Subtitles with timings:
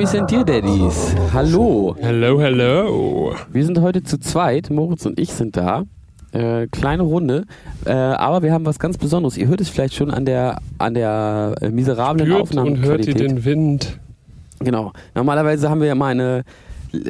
[0.00, 1.94] Mamis und Dear Daddies, hallo.
[2.00, 3.34] Hello, hello.
[3.52, 5.82] Wir sind heute zu zweit, Moritz und ich sind da.
[6.32, 7.44] Äh, kleine Runde,
[7.84, 9.36] äh, aber wir haben was ganz Besonderes.
[9.36, 12.70] Ihr hört es vielleicht schon an der an der äh, miserablen Spürt Aufnahme.
[12.70, 13.98] und hört ihr den Wind.
[14.60, 14.94] Genau.
[15.14, 16.44] Normalerweise haben wir ja mal eine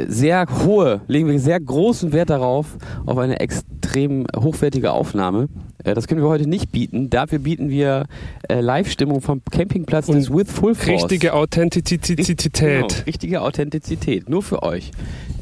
[0.08, 5.46] sehr hohe, legen wir sehr großen Wert darauf, auf eine extrem hochwertige Aufnahme.
[5.84, 7.10] Äh, das können wir heute nicht bieten.
[7.10, 8.06] Dafür bieten wir
[8.48, 11.02] äh, Live-Stimmung vom Campingplatz Und des With Full Force.
[11.04, 12.52] Richtige Authentizität.
[12.52, 14.28] Genau, richtige Authentizität.
[14.28, 14.90] Nur für euch.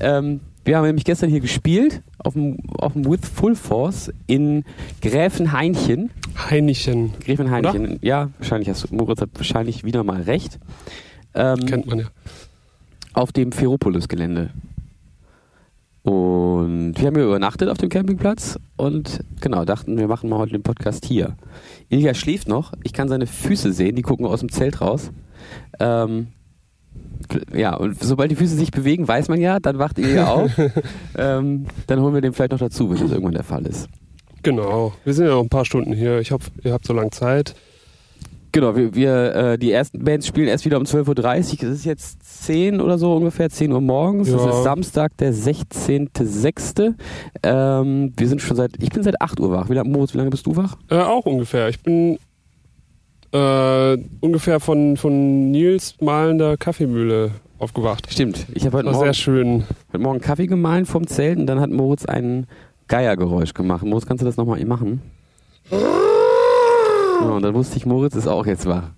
[0.01, 4.65] Ähm, wir haben nämlich gestern hier gespielt auf dem, auf dem With Full Force in
[5.01, 6.11] Gräfenhainchen.
[6.51, 7.15] Heinichen.
[7.21, 10.59] Gräfenhainchen, ja, wahrscheinlich hast du, Moritz hat wahrscheinlich wieder mal recht.
[11.35, 12.07] Ähm, Kennt man ja.
[13.15, 14.51] auf dem Ferropolis-Gelände.
[16.09, 20.53] Und wir haben hier übernachtet auf dem Campingplatz und genau, dachten, wir machen mal heute
[20.53, 21.37] den Podcast hier.
[21.91, 25.11] Ilja schläft noch, ich kann seine Füße sehen, die gucken aus dem Zelt raus.
[25.79, 26.29] Ähm,
[27.53, 30.51] ja, und sobald die Füße sich bewegen, weiß man ja, dann wacht Ilja auf.
[31.19, 33.91] ähm, dann holen wir den vielleicht noch dazu, wenn das irgendwann der Fall ist.
[34.43, 34.95] Genau.
[35.05, 36.21] Wir sind ja noch ein paar Stunden hier.
[36.21, 37.55] Ich hoffe, ihr habt so lange Zeit.
[38.51, 41.71] Genau, wir, wir äh, die ersten Bands spielen erst wieder um 12.30 Uhr.
[41.71, 44.29] Es ist jetzt 10 oder so ungefähr, 10 Uhr morgens.
[44.29, 44.49] Es Ja.
[44.51, 46.95] ist Samstag, der 16.06.
[47.43, 49.69] Ähm, wir sind schon seit, ich bin seit 8 Uhr wach.
[49.69, 50.77] Wie lange, Moritz, wie lange bist du wach?
[50.91, 51.69] Äh, auch ungefähr.
[51.69, 52.19] Ich bin
[53.33, 58.11] äh, ungefähr von, von Nils malender Kaffeemühle aufgewacht.
[58.11, 58.47] Stimmt.
[58.55, 59.65] Ich habe heute, Morgen- sehr schön.
[59.93, 62.47] heute Morgen Kaffee gemahlen vom Zelt und dann hat Moritz ein
[62.87, 63.85] Geiergeräusch gemacht.
[63.85, 65.03] Moritz, kannst du das nochmal machen?
[67.21, 68.91] Ja, und dann wusste ich, Moritz ist auch jetzt wach.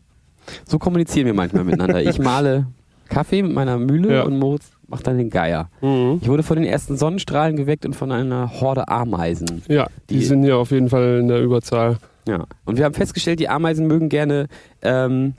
[0.66, 2.02] So kommunizieren wir manchmal miteinander.
[2.02, 2.66] Ich male
[3.08, 4.22] Kaffee mit meiner Mühle Ja.
[4.24, 5.68] und Moritz macht dann den Geier.
[5.80, 6.18] Mhm.
[6.20, 9.62] Ich wurde von den ersten Sonnenstrahlen geweckt und von einer Horde Ameisen.
[9.68, 11.98] Ja, die, Die- sind hier auf jeden Fall in der Überzahl.
[12.28, 12.44] Ja.
[12.64, 14.46] Und wir haben festgestellt, die Ameisen mögen gerne,
[14.82, 15.34] ähm,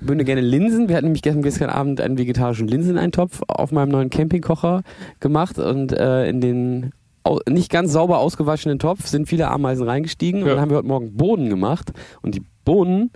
[0.00, 0.88] mögen gerne Linsen.
[0.88, 4.82] Wir hatten nämlich gestern, gestern Abend einen vegetarischen Linseneintopf auf meinem neuen Campingkocher
[5.20, 6.92] gemacht und äh, in den
[7.48, 10.54] nicht ganz sauber ausgewaschenen Topf sind viele Ameisen reingestiegen und Ja.
[10.54, 13.10] dann haben wir heute Morgen Bohnen gemacht und die Bohnen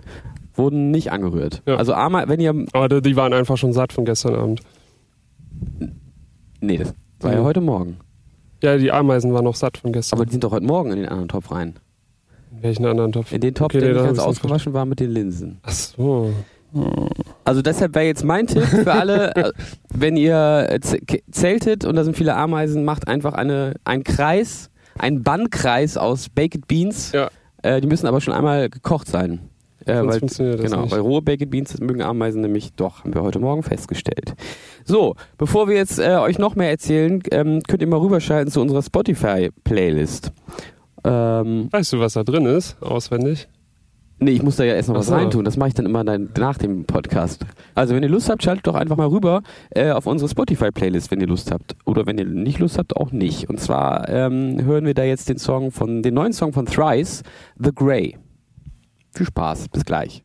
[0.55, 1.61] wurden nicht angerührt.
[1.67, 1.75] Ja.
[1.75, 4.61] Also Ame wenn ihr, Aber die- waren einfach schon satt von gestern Abend.
[6.61, 7.97] nee, das war ja heute Morgen.
[8.63, 10.17] Ja, die Ameisen waren noch satt von gestern.
[10.17, 11.75] Aber die sind doch heute Morgen in den anderen Topf rein.
[12.51, 13.31] In welchen anderen Topf?
[13.31, 15.59] In den Topf, Okay, der nee, nicht ganz ausgewaschen war mit den Linsen.
[15.63, 16.31] Ach so.
[17.47, 19.51] Also deshalb wäre jetzt mein Tipp für alle, äh,
[19.93, 20.79] wenn ihr äh,
[21.31, 24.69] zeltet und da sind viele Ameisen, macht einfach eine, einen Kreis,
[24.99, 27.13] einen Bannkreis aus Baked Beans.
[27.13, 27.29] Ja.
[27.63, 29.39] Äh, die müssen aber schon einmal gekocht sein.
[29.85, 30.91] Äh, weil, funktioniert das genau, nicht.
[30.91, 34.33] weil rohe Baked Beans mögen Ameisen nämlich doch, haben wir heute Morgen festgestellt.
[34.83, 38.59] So, bevor wir jetzt äh, euch noch mehr erzählen, ähm, könnt ihr mal rüberschalten zu
[38.59, 40.33] unserer Spotify-Playlist.
[41.05, 42.75] Ähm, Weißt du, was da drin ist?
[42.81, 43.47] Auswendig?
[44.19, 45.45] Nee, ich muss da ja erst noch was reintun.
[45.45, 47.45] Das mache ich dann immer dann nach dem Podcast.
[47.75, 51.21] Also wenn ihr Lust habt, schaltet doch einfach mal rüber äh, auf unsere Spotify-Playlist, wenn
[51.21, 51.75] ihr Lust habt.
[51.85, 53.47] Oder wenn ihr nicht Lust habt, auch nicht.
[53.47, 57.21] Und zwar ähm, hören wir da jetzt den Song von, den neuen Song von Thrice,
[57.59, 58.17] The Grey.
[59.13, 60.23] Viel Spaß, bis gleich.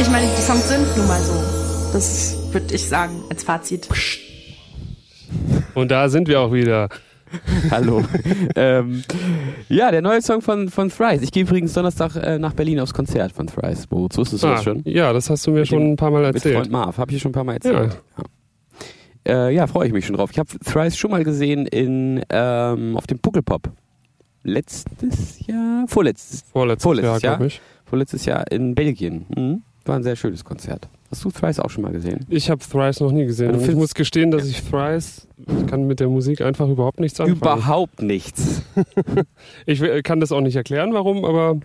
[0.00, 1.34] Ich meine, die Songs sind nun mal so.
[1.92, 3.88] Das würde ich sagen als Fazit.
[5.74, 6.88] Und da sind wir auch wieder.
[7.70, 8.02] Hallo.
[8.56, 9.04] ähm,
[9.68, 11.22] ja, der neue Song von, von Thrice.
[11.22, 13.86] Ich gehe übrigens Donnerstag äh, nach Berlin aufs Konzert von Thrice.
[13.90, 14.82] Moritz, wusstest du das Ah, schon?
[14.84, 16.56] Ja, das hast du mir Mit schon dem- ein paar Mal Mit erzählt.
[16.56, 17.96] Freund Marv, habe ich schon ein paar Mal erzählt.
[19.28, 20.30] Ja, äh, ja freue ich mich schon drauf.
[20.32, 23.70] Ich habe Thrice schon mal gesehen in, ähm, auf dem Puckelpop.
[24.42, 25.84] Letztes Jahr?
[25.86, 27.36] Vorletztes, Vorletztes, Vorletztes Jahr, Jahr?
[27.36, 27.60] glaube ich.
[27.84, 29.26] vorletztes Jahr in Belgien.
[29.36, 29.62] Mhm.
[29.84, 30.88] War ein sehr schönes Konzert.
[31.10, 32.24] Hast du Thrice auch schon mal gesehen?
[32.28, 33.52] Ich habe Thrice noch nie gesehen.
[33.52, 35.26] Und ich muss gestehen, dass ich Thrice,
[35.66, 37.36] kann mit der Musik einfach überhaupt nichts anfangen.
[37.36, 38.62] Überhaupt nichts.
[39.66, 41.60] Ich kann das auch nicht erklären, warum, aber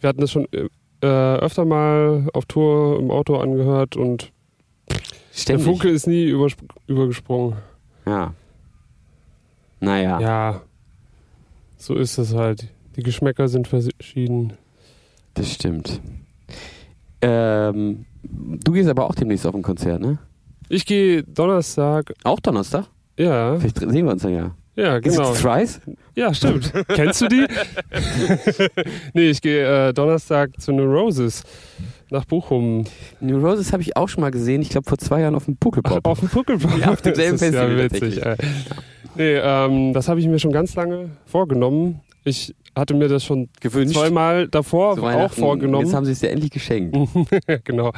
[0.00, 0.66] wir hatten das schon äh,
[1.06, 4.32] öfter mal auf Tour im Auto angehört und
[4.88, 4.98] der
[5.32, 5.64] Ständig.
[5.66, 6.26] Funke ist nie
[6.86, 7.56] übergesprungen.
[8.06, 8.34] Ja.
[9.80, 10.20] Naja.
[10.20, 10.62] Ja,
[11.76, 12.68] so ist es halt.
[12.96, 14.54] Die Geschmäcker sind verschieden.
[15.34, 16.00] Das stimmt.
[17.26, 20.18] Ähm, du gehst aber auch demnächst auf ein Konzert, ne?
[20.68, 22.86] Ich gehe Donnerstag, Auch Donnerstag?
[23.18, 24.54] ja, Vielleicht sehen wir uns dann ja.
[24.74, 25.32] ja, Ist genau.
[25.32, 25.80] es Thrice?
[26.14, 26.72] Ja, stimmt.
[26.88, 27.46] Kennst du die?
[29.14, 31.42] nee, ich gehe äh, Donnerstag zu New Roses
[32.10, 32.84] nach Bochum.
[33.20, 34.62] New Roses habe ich auch schon mal gesehen.
[34.62, 36.06] Ich glaube vor zwei Jahren auf dem Puckelpop.
[36.06, 36.78] Auf dem Puckelpop.
[36.78, 38.36] Ja, auf demselben ist Festival Ja witzig, ey.
[39.16, 42.00] Nee, ähm, das habe ich mir schon ganz lange vorgenommen.
[42.26, 43.94] Ich hatte mir das schon Gewünscht.
[43.94, 45.86] zweimal davor auch vorgenommen.
[45.86, 46.96] Jetzt haben sie es dir endlich geschenkt.
[47.64, 47.92] genau.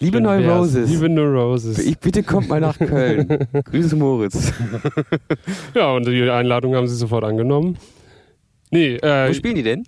[0.00, 0.58] Liebe wär's.
[0.58, 0.90] Roses.
[0.90, 1.78] Liebe New Roses.
[1.78, 3.28] ich, bitte kommt mal nach Köln.
[3.64, 4.52] Grüße Moritz.
[5.74, 7.78] Ja, und die Einladung haben sie sofort angenommen.
[8.70, 9.84] Nee, Wo äh, spielen die denn?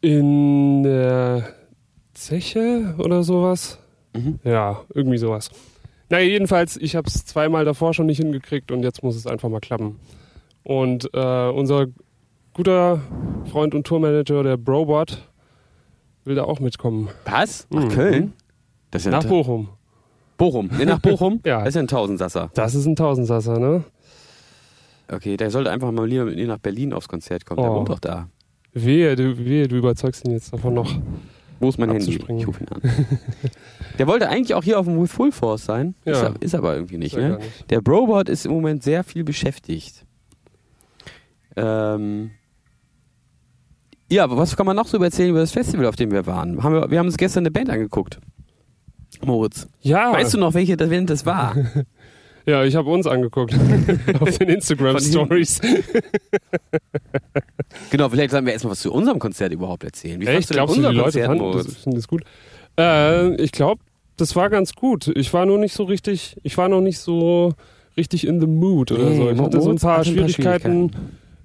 [0.00, 1.50] in der
[2.14, 3.78] Zeche oder sowas.
[4.14, 4.40] Mhm.
[4.42, 5.50] Ja, irgendwie sowas.
[6.08, 9.48] Naja, jedenfalls, ich habe es zweimal davor schon nicht hingekriegt und jetzt muss es einfach
[9.48, 9.96] mal klappen.
[10.64, 11.86] Und äh, unser
[12.54, 13.00] guter
[13.50, 15.22] Freund und Tourmanager, der Brobot,
[16.24, 17.08] will da auch mitkommen.
[17.24, 17.66] Was?
[17.70, 17.88] Nach Mhm.
[17.88, 18.32] Köln?
[18.90, 19.68] Das ist ja Nach Bochum.
[20.36, 20.70] Bochum.
[20.76, 21.40] Nee, nach Bochum?
[21.46, 21.60] Ja.
[21.60, 22.50] Das ist ja ein Tausendsasser.
[22.54, 23.84] Das ist ein Tausendsasser, ne?
[25.10, 27.60] Okay, der sollte einfach mal lieber mit mir nach Berlin aufs Konzert kommen.
[27.62, 27.76] Der Oh.
[27.76, 28.28] wohnt doch da.
[28.72, 30.94] Wehe du, wehe, du überzeugst ihn jetzt davon noch.
[31.60, 32.16] Wo ist mein Handy?
[32.38, 32.80] Ich rufe ihn an.
[33.98, 35.94] der wollte eigentlich auch hier auf dem With Full Force sein.
[36.04, 36.12] Ja.
[36.12, 37.16] Ist, er- ist aber irgendwie nicht.
[37.16, 37.36] Ne?
[37.36, 37.70] nicht.
[37.70, 40.04] Der Brobot ist im Moment sehr viel beschäftigt.
[41.56, 42.30] Ähm
[44.12, 46.62] ja, aber was kann man noch so erzählen über das Festival, auf dem wir waren?
[46.62, 48.18] Haben wir, wir haben uns gestern eine Band angeguckt.
[49.24, 49.68] Moritz.
[49.80, 51.56] Ja, Weißt du noch, welche das Band das war?
[52.46, 53.54] ja, ich habe uns angeguckt
[54.20, 55.60] auf den Instagram Stories.
[57.90, 60.20] genau, vielleicht sollen wir erstmal was zu unserem Konzert überhaupt erzählen.
[60.20, 60.50] Wie Echt?
[60.50, 62.22] Glaubst du, die unser Leute Konzert, fanden das, das gut?
[62.78, 63.80] Äh, ich glaube,
[64.18, 65.08] das war ganz gut.
[65.08, 67.54] Ich war nur nicht so richtig, ich war noch nicht so
[67.96, 69.30] richtig in the mood oder Nee, so.
[69.30, 70.90] Ich hatte so ein paar ein paar Schwierigkeiten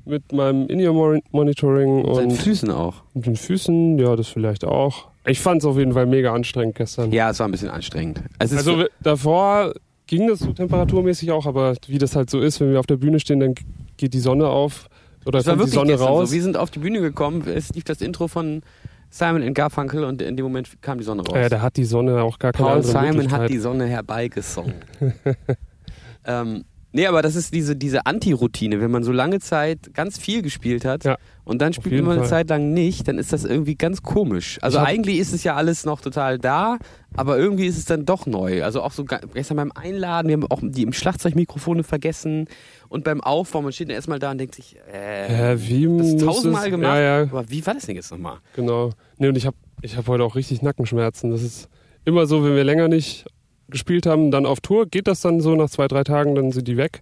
[0.07, 3.03] mit meinem In-Ear-Monitoring und Füßen auch.
[3.13, 3.99] mit den Füßen.
[3.99, 5.07] Ja, das vielleicht auch.
[5.25, 7.11] Ich fand es auf jeden Fall mega anstrengend gestern.
[7.11, 8.21] Ja, es war ein bisschen anstrengend.
[8.39, 9.73] Es Also davor
[10.07, 12.95] ging das so temperaturmäßig auch, aber wie das halt so ist, wenn wir auf der
[12.95, 13.53] Bühne stehen, dann
[13.97, 14.89] geht die Sonne auf
[15.25, 16.29] oder kommt die Sonne raus.
[16.29, 16.35] So.
[16.35, 18.61] Wir sind auf die Bühne gekommen, es lief das Intro von
[19.09, 21.35] Simon in Garfunkel und in dem Moment kam die Sonne raus.
[21.35, 24.75] ja, da hat die Sonne auch gar keine Paul Simon hat die Sonne herbeigesungen.
[26.25, 26.63] ähm,
[26.97, 28.81] nee, aber das ist diese, diese Anti-Routine.
[28.81, 32.21] Wenn man so lange Zeit ganz viel gespielt hat Ja, und dann spielt man eine
[32.21, 32.29] Fall.
[32.29, 34.57] Zeit lang nicht, dann ist das irgendwie ganz komisch.
[34.61, 36.77] Also eigentlich ist es ja alles noch total da,
[37.15, 38.63] aber irgendwie ist es dann doch neu.
[38.63, 42.47] Also auch so gestern beim Einladen, wir haben auch die im Schlagzeugmikrofone vergessen
[42.89, 46.07] und beim Aufbau, man steht dann erstmal da und denkt sich, äh, Ja, wie das
[46.07, 48.37] ist tausendmal es- gemacht, Ja, ja, aber wie war das denn jetzt nochmal?
[48.55, 48.89] genau.
[49.17, 51.29] Nee, und ich habe ich hab heute auch richtig Nackenschmerzen.
[51.31, 51.69] Das ist
[52.05, 53.25] immer so, wenn wir länger nicht
[53.69, 56.67] gespielt haben, dann auf Tour geht das dann so nach zwei, drei Tagen, dann sind
[56.67, 57.01] die weg.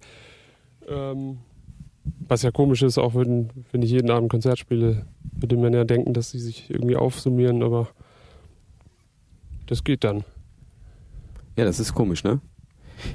[0.87, 1.39] Ähm,
[2.27, 5.83] was ja komisch ist, auch wenn, wenn ich jeden Abend Konzert spiele, würde man ja
[5.83, 7.89] denken, dass sie sich irgendwie aufsummieren, aber
[9.65, 10.23] das geht dann.
[11.57, 12.41] Ja, das ist komisch, ne?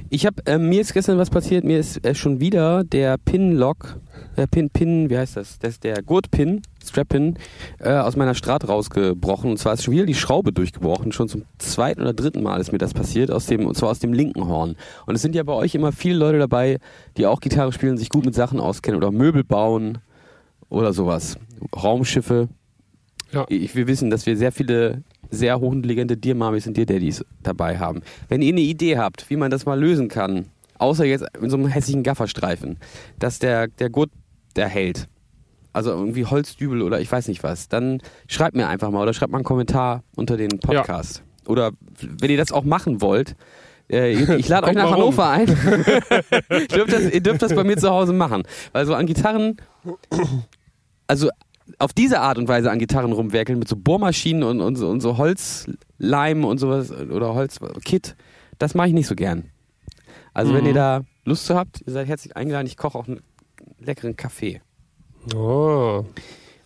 [0.08, 1.64] Ich habe äh, mir ist gestern was passiert.
[1.64, 4.00] Mir ist äh, schon wieder der Pin-Lock,
[4.37, 5.58] der Pin, Pin, wie heißt das?
[5.58, 7.38] Das der Gurtpin, Strap-Pin,
[7.78, 9.50] äh, aus meiner Straat rausgebrochen.
[9.50, 11.12] Und zwar ist schon wieder die Schraube durchgebrochen.
[11.12, 13.98] Schon zum zweiten oder dritten Mal ist mir das passiert, aus dem, und zwar aus
[13.98, 14.76] dem linken Horn.
[15.06, 16.78] Und es sind ja bei euch immer viele Leute dabei,
[17.16, 19.98] die auch Gitarre spielen, sich gut mit Sachen auskennen oder Möbel bauen
[20.69, 21.38] oder sowas.
[21.76, 22.49] Raumschiffe.
[23.32, 23.47] Ja.
[23.49, 28.02] Ich, wir wissen, dass wir sehr viele sehr hochintelligente Dear-Mamis und Dear-Daddies dabei haben.
[28.28, 30.46] Wenn ihr eine Idee habt, wie man das mal lösen kann,
[30.78, 32.78] außer jetzt mit so einem hässlichen Gafferstreifen,
[33.18, 34.10] dass der, der Gurt,
[34.56, 35.06] der hält,
[35.72, 39.32] also irgendwie Holzdübel oder ich weiß nicht was, dann schreibt mir einfach mal oder schreibt
[39.32, 41.22] mal einen Kommentar unter den Podcast.
[41.46, 43.37] Oder wenn ihr das auch machen wollt,
[43.90, 45.16] äh, ich, ich lade euch nach mal rum.
[45.16, 45.49] Hannover ein.
[46.50, 48.42] ihr, dürft das, ihr dürft das bei mir zu Hause machen.
[48.72, 49.56] Weil so an Gitarren,
[51.06, 51.30] also
[51.78, 55.00] auf diese Art und Weise an Gitarren rumwerkeln mit so Bohrmaschinen und, und, so, und
[55.00, 58.16] so Holzleim und sowas oder Holzkit,
[58.58, 59.50] das mache ich nicht so gern.
[60.34, 60.68] Also wenn Mhm.
[60.68, 62.66] ihr da Lust zu habt, ihr seid herzlich eingeladen.
[62.66, 63.20] Ich koche auch einen
[63.78, 64.60] leckeren Kaffee.
[65.34, 66.04] Oh.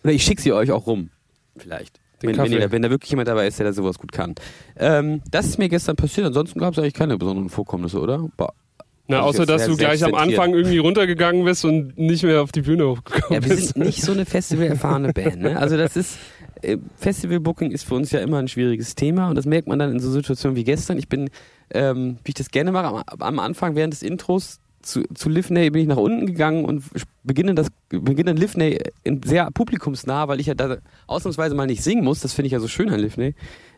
[0.03, 1.09] Oder ich schicke sie euch auch rum.
[1.57, 1.99] Vielleicht.
[2.21, 4.35] Wenn, wenn, da- wenn da wirklich jemand dabei ist, der da sowas gut kann.
[4.77, 6.25] Ähm, das ist mir gestern passiert.
[6.27, 8.29] Ansonsten gab es eigentlich keine besonderen Vorkommnisse, oder?
[8.37, 8.53] Ba-
[9.07, 10.15] Na, außer dass du gleich am.
[10.15, 13.73] Anfang irgendwie runtergegangen bist und nicht mehr auf die Bühne hochgekommen Ja, wir bist.
[13.73, 15.41] sind nicht so eine festival-erfahrene Band.
[15.41, 15.57] Ne?
[15.57, 16.17] Also das ist,
[16.61, 19.91] äh, Festival-Booking ist für uns ja immer ein schwieriges Thema und das merkt man dann
[19.91, 20.97] in so Situationen wie gestern.
[20.97, 21.29] Ich bin,
[21.71, 25.69] ähm, wie ich das gerne mache, am, am Anfang während des Intros zu, zu Livney
[25.71, 26.83] bin ich nach unten gegangen und
[27.23, 28.79] beginne das beginne Livney
[29.25, 30.77] sehr publikumsnah, weil ich ja da
[31.07, 32.19] ausnahmsweise mal nicht singen muss.
[32.21, 33.33] Das finde ich ja so schön an Livney.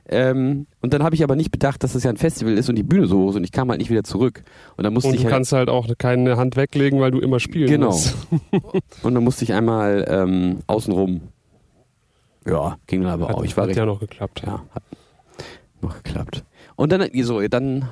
[0.10, 2.76] Ähm, und dann habe ich aber nicht bedacht, dass das ja ein Festival ist und
[2.76, 4.44] die Bühne so hoch ist und ich kam halt nicht wieder zurück.
[4.78, 7.20] Und dann musste Und ich du halt kannst halt auch keine Hand weglegen, weil du
[7.20, 7.88] immer spielen Genau.
[7.88, 8.16] musst.
[9.04, 11.22] Und dann musste ich einmal ähm, außenrum.
[12.46, 13.44] Ja, ging dann aber Hat, auch.
[13.44, 14.44] Ich war hat recht, ja noch geklappt.
[14.46, 14.84] ja, hat,
[15.82, 16.46] Noch geklappt.
[16.78, 17.90] Und dann, so, dann,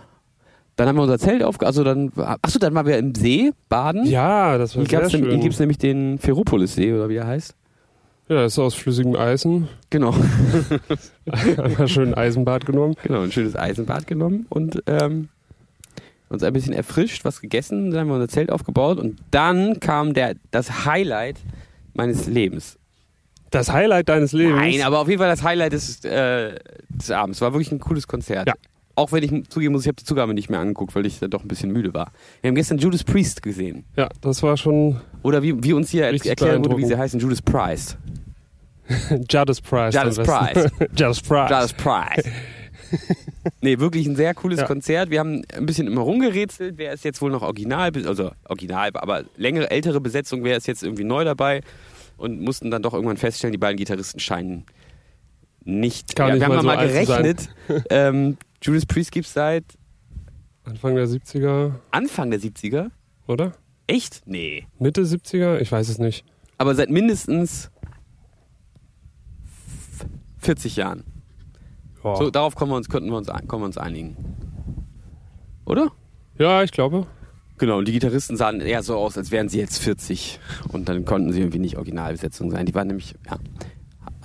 [0.76, 1.66] dann haben wir unser Zelt aufge...
[1.66, 4.06] Also dann, achso, dann waren wir im See baden.
[4.06, 5.30] Ja, das war Hier, sehr schön.
[5.30, 7.56] hier gibt es nämlich den Ferropolis-See, oder wie er heißt.
[8.30, 9.68] ja, das ist aus flüssigem Eisen.
[9.90, 10.14] Genau.
[11.32, 12.96] Einmal schön ein Eisenbad genommen.
[13.04, 15.30] Genau, ein schönes Eisenbad genommen und ähm,
[16.30, 20.14] uns ein bisschen erfrischt, was gegessen, dann haben wir unser Zelt aufgebaut und dann kam
[20.14, 21.38] der, das Highlight
[21.94, 22.78] meines Lebens.
[23.52, 24.58] Das Highlight deines Lebens.
[24.58, 26.56] Nein, aber auf jeden Fall das Highlight des, äh,
[26.90, 27.40] des Abends.
[27.40, 28.48] War wirklich ein cooles Konzert.
[28.48, 28.54] Ja.
[28.96, 31.28] Auch wenn ich zugeben muss, ich habe die Zugabe nicht mehr angeguckt, weil ich da
[31.28, 32.12] doch ein bisschen müde war.
[32.42, 33.84] Wir haben gestern Judas Priest gesehen.
[33.98, 37.42] Ja, das war schon Oder wie, wie uns hier erklärt wurde, wie sie heißen, Judas
[37.42, 37.98] Priest.
[39.30, 39.96] Judas Price.
[39.96, 40.18] Judas.
[40.18, 40.72] Price.
[40.96, 41.50] Judas Price.
[41.50, 42.30] Judas Priest.
[43.62, 44.66] nee, wirklich ein sehr cooles Ja.
[44.66, 45.10] Konzert.
[45.10, 49.24] Wir haben ein bisschen immer rumgerätselt, wer ist jetzt wohl noch original, also original, aber
[49.38, 51.62] längere, ältere Besetzung, wer ist jetzt irgendwie neu dabei
[52.18, 54.66] und mussten dann doch irgendwann feststellen, die beiden Gitarristen scheinen
[55.66, 56.16] nicht.
[56.16, 57.50] Gar ja, nicht wir haben mal so mal gerechnet.
[57.90, 59.66] ähm, Judas Priest gibt es seit
[60.64, 62.90] Anfang der 70er, Anfang der 70er.
[63.28, 63.54] oder?
[63.88, 64.24] Echt?
[64.26, 64.66] Nee.
[64.80, 65.60] Mitte 70er?
[65.60, 66.26] Ich weiß es nicht.
[66.58, 67.70] Aber seit mindestens
[70.40, 71.04] 40 Jahren.
[72.04, 74.16] Ja, So, darauf kommen wir uns, könnten wir uns, kommen wir uns einigen.
[75.66, 75.92] Oder?
[76.38, 77.08] ja ich glaube.
[77.58, 80.40] Genau, und die Gitarristen sahen eher so aus, als wären sie jetzt 40.
[80.70, 82.66] Und dann konnten sie irgendwie nicht Originalbesetzung sein.
[82.66, 83.38] Die waren nämlich, ja.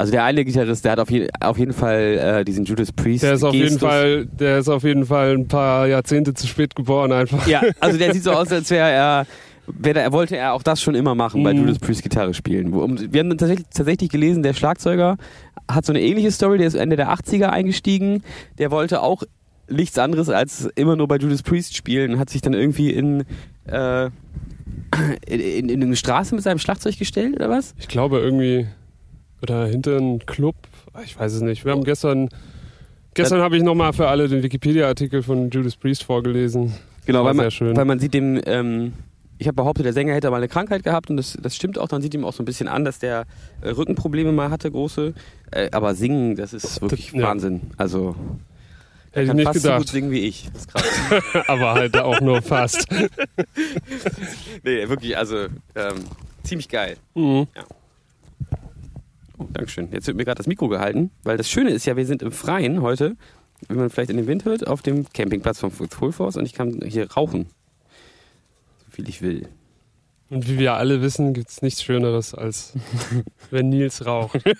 [0.00, 3.22] Also der eine Gitarrist, der hat auf, je, auf jeden Fall äh, diesen Judas Priest.
[3.22, 3.78] Der ist auf jeden.
[3.78, 7.46] Fall, der ist auf jeden Fall ein paar Jahrzehnte zu spät geboren einfach.
[7.46, 9.26] Ja, also der sieht so aus, als wäre er.
[9.66, 11.60] Wäre, er wollte er auch das schon immer machen, bei Mhm.
[11.60, 12.72] Judas Priest Gitarre spielen.
[13.12, 15.16] Wir haben tatsächlich, tatsächlich gelesen, der Schlagzeuger
[15.70, 18.24] hat so eine ähnliche Story, der ist Ende der 80er eingestiegen.
[18.58, 19.22] Der wollte auch
[19.68, 23.24] nichts anderes als immer nur bei Judas Priest spielen und hat sich dann irgendwie in,
[23.66, 24.06] äh,
[25.26, 27.74] in, in, in eine Straße mit seinem Schlagzeug gestellt oder was?
[27.78, 28.66] Ich glaube irgendwie,
[29.42, 30.56] oder hinter einem Club,
[31.04, 31.64] ich weiß es nicht.
[31.64, 32.28] Wir haben gestern,
[33.14, 36.74] gestern habe ich nochmal für alle den Wikipedia-Artikel von Judas Priest vorgelesen.
[37.06, 37.76] Genau, weil man, sehr schön.
[37.76, 38.92] weil man sieht dem, ähm,
[39.38, 41.90] ich habe behauptet, der Sänger hätte mal eine Krankheit gehabt und das, das stimmt auch.
[41.90, 43.24] Man sieht ihm auch so ein bisschen an, dass der
[43.62, 45.14] äh, Rückenprobleme mal hatte, große.
[45.50, 47.22] Äh, aber singen, das ist wirklich Ja.
[47.22, 47.62] Wahnsinn.
[47.78, 48.14] Also
[49.12, 50.50] Hätte ich nicht fast so gut gedacht, singen wie ich.
[50.52, 51.44] Das ist krass.
[51.48, 52.86] aber halt auch nur fast.
[54.62, 56.04] nee, wirklich, also ähm,
[56.44, 56.96] ziemlich geil.
[57.14, 57.48] Mhm.
[59.40, 59.88] Oh, Dankeschön.
[59.90, 62.30] Jetzt wird mir gerade das Mikro gehalten, weil das Schöne ist ja, wir sind im
[62.30, 63.16] Freien heute,
[63.68, 66.52] wie man vielleicht in den Wind hört, auf dem Campingplatz von Full Force und ich
[66.52, 67.46] kann hier rauchen.
[68.84, 69.48] So viel ich will.
[70.28, 72.74] Und wie wir alle wissen, gibt es nichts Schöneres, als
[73.50, 74.40] wenn Nils raucht.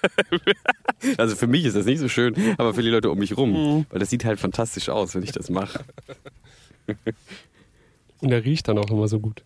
[1.17, 3.87] Also für mich ist das nicht so schön, aber für die Leute um mich rum,
[3.89, 5.83] weil das sieht halt fantastisch aus, wenn ich das mache.
[8.21, 9.43] Und er riecht dann auch immer so gut.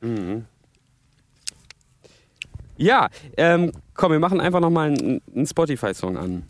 [2.77, 6.43] Ja, ähm, komm, wir machen einfach nochmal einen, einen Spotify-Song an.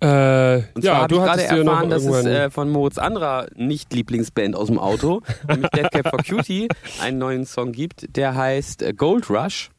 [0.00, 3.48] Äh, Und zwar ja, habe du ich gerade erfahren, dass es äh, von Moritz anderer
[3.56, 6.68] Nicht-Lieblingsband aus dem Auto, nämlich Death Cab for Cutie,
[7.02, 9.70] einen neuen Song gibt, der heißt äh, Gold Rush.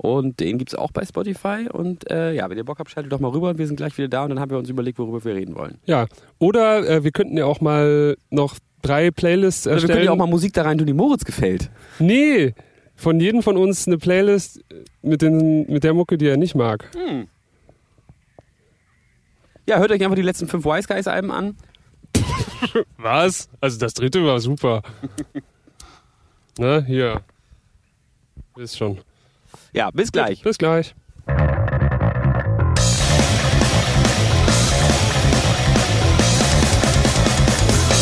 [0.00, 1.66] Und den gibt es auch bei Spotify.
[1.70, 3.98] Und äh, ja, wenn ihr Bock habt, schaltet doch mal rüber und wir sind gleich
[3.98, 5.78] wieder da und dann haben wir uns überlegt, worüber wir reden wollen.
[5.86, 6.06] ja,
[6.38, 9.94] oder äh, wir könnten ja auch mal noch drei Playlists Oder wir erstellen.
[9.96, 11.68] können ja auch mal Musik da rein tun, die Moritz gefällt.
[11.98, 12.54] Nee,
[12.98, 14.60] von jedem von uns eine Playlist
[15.02, 16.90] mit, den, mit der Mucke, die er nicht mag.
[19.66, 21.56] Ja, hört euch einfach die letzten fünf Wise Guys Alben an.
[22.96, 23.48] Was?
[23.60, 24.82] Also das dritte war super.
[26.58, 27.22] Na, hier.
[28.56, 28.98] Ist schon.
[29.72, 30.42] Ja, bis gleich.
[30.42, 30.94] Bis gleich.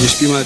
[0.00, 0.45] Wir spielen mal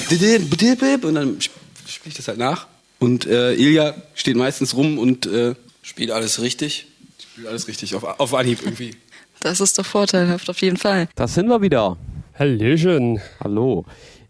[1.05, 2.67] und dann sp- spiele ich das halt nach.
[3.01, 6.87] Und äh, Ilja steht meistens rum und äh, spielt alles richtig.
[7.19, 8.95] Spielt alles richtig, auf, auf Anhieb irgendwie.
[9.43, 11.09] Das ist doch vorteilhaft, auf jeden Fall.
[11.15, 11.97] Das sind wir wieder.
[12.39, 13.23] Hallöchen.
[13.43, 13.87] Hallo.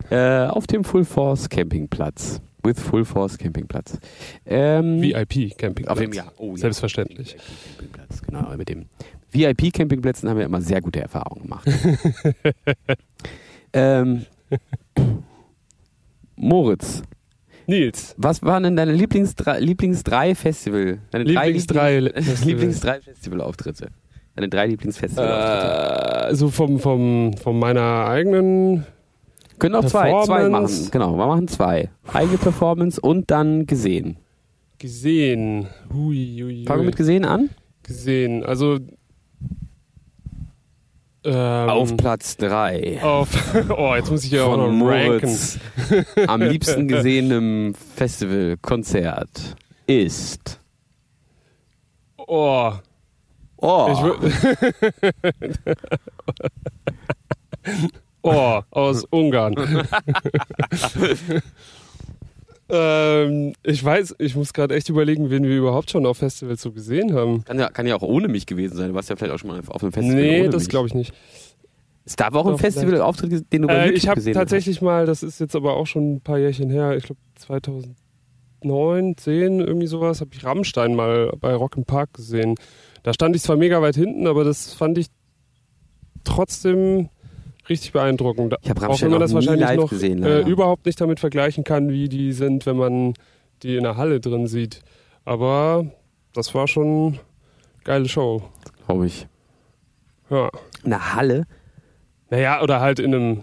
[0.09, 2.41] Äh, auf dem Full Force Campingplatz.
[2.63, 3.99] With Full Force Campingplatz.
[4.47, 5.89] Ähm, VIP Campingplatz.
[5.89, 6.31] Auf dem ja.
[6.37, 6.59] Oh, ja.
[6.59, 7.37] Selbstverständlich.
[7.77, 8.57] Campingplatz, genau.
[8.57, 8.87] Mit dem
[9.33, 11.69] VIP-Campingplätzen haben wir immer sehr gute Erfahrungen gemacht.
[13.73, 14.27] ähm,
[16.37, 17.03] Moritz,
[17.71, 18.15] Nils.
[18.19, 20.99] was waren denn deine Lieblings Lieblings drei Festival?
[21.11, 22.49] Deine Lieblings drei Lieblings, Festival.
[22.49, 23.89] Lieblings drei Festivalauftritte.
[24.37, 26.29] Deine drei Lieblingsfestivalauftritte.
[26.31, 28.87] Äh, so vom, vom, von meiner eigenen.
[29.59, 30.89] Können auch zwei, zwei machen.
[30.91, 31.91] Genau, wir machen zwei.
[32.13, 34.17] Eigene Performance und dann gesehen.
[34.79, 35.67] Gesehen.
[35.93, 36.87] Hui, hui, Fangen wir hui.
[36.87, 37.51] mit gesehen an?
[37.83, 38.45] Gesehen.
[38.45, 38.79] Also.
[41.23, 42.99] Ähm, Auf Platz drei.
[43.03, 43.29] Auf.
[43.71, 45.27] Oh, jetzt muss ich ja auch noch von ranken.
[45.27, 45.59] Moritz
[46.27, 50.61] am liebsten gesehenem Festivalkonzert ist.
[52.17, 52.73] Oh.
[53.59, 54.15] Oh,
[58.23, 59.55] Oh, aus Ungarn.
[62.73, 66.73] Ähm, ich weiß, ich muss gerade echt überlegen, wen wir überhaupt schon auf Festivals so
[66.73, 67.45] gesehen haben.
[67.45, 68.89] Kann ja, kann ja auch ohne mich gewesen sein.
[68.89, 70.21] Du warst ja vielleicht auch schon mal auf einem Festival.
[70.21, 71.13] Nee, das glaube ich nicht.
[72.05, 75.07] Es gab auch ein Festival-Auftritt, den du bei Äh, YouTube ich habe gesehen tatsächlich mal,
[75.07, 79.87] das ist jetzt aber auch schon ein paar Jährchen her, ich glaube 2009, 10, irgendwie
[79.87, 82.57] sowas, habe ich Rammstein mal bei Rock im Park gesehen.
[83.03, 85.07] Da stand ich zwar mega weit hinten, aber das fand ich
[86.25, 87.11] trotzdem
[87.71, 88.55] richtig beeindruckend.
[88.63, 91.65] Ich hab auch Rammstein wenn man das wahrscheinlich noch gesehen, äh, überhaupt nicht damit vergleichen
[91.65, 93.15] kann, wie die sind, wenn man
[93.63, 94.83] die in der Halle drin sieht.
[95.25, 95.87] Aber
[96.35, 97.19] das war schon eine
[97.85, 98.43] geile Show.
[98.87, 99.27] Glaube ich.
[100.31, 100.51] Ja.
[100.85, 101.47] Eine Halle?
[102.31, 103.43] Naja, oder halt in einem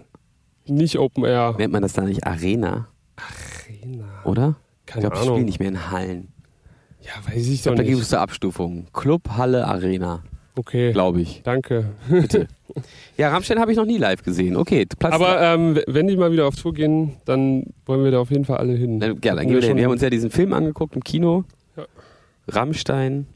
[0.66, 1.54] nicht Open Air.
[1.58, 4.04] Nennt man das da nicht Arena, Arena.
[4.24, 4.56] oder?
[4.80, 6.32] Ich Keine glaube, ich spiele nicht mehr in Hallen.
[7.00, 8.02] Ja, weiß ich Ich glaube, doch da gibt nicht.
[8.04, 8.86] es da Abstufungen.
[8.92, 10.22] Club, Halle, Arena,
[10.58, 11.42] Okay, glaube ich.
[11.44, 11.90] danke.
[13.16, 14.54] Ja, Rammstein habe ich noch nie live gesehen.
[14.54, 18.20] Okay, Platz Aber ähm, wenn die mal wieder auf Tour gehen, dann wollen wir da
[18.20, 19.00] auf jeden Fall alle hin.
[19.00, 21.44] Dann, ja, dann gehen wir schon- Wir haben uns ja diesen Film angeguckt im Kino.
[21.76, 21.86] Ja.
[22.48, 23.26] Rammstein.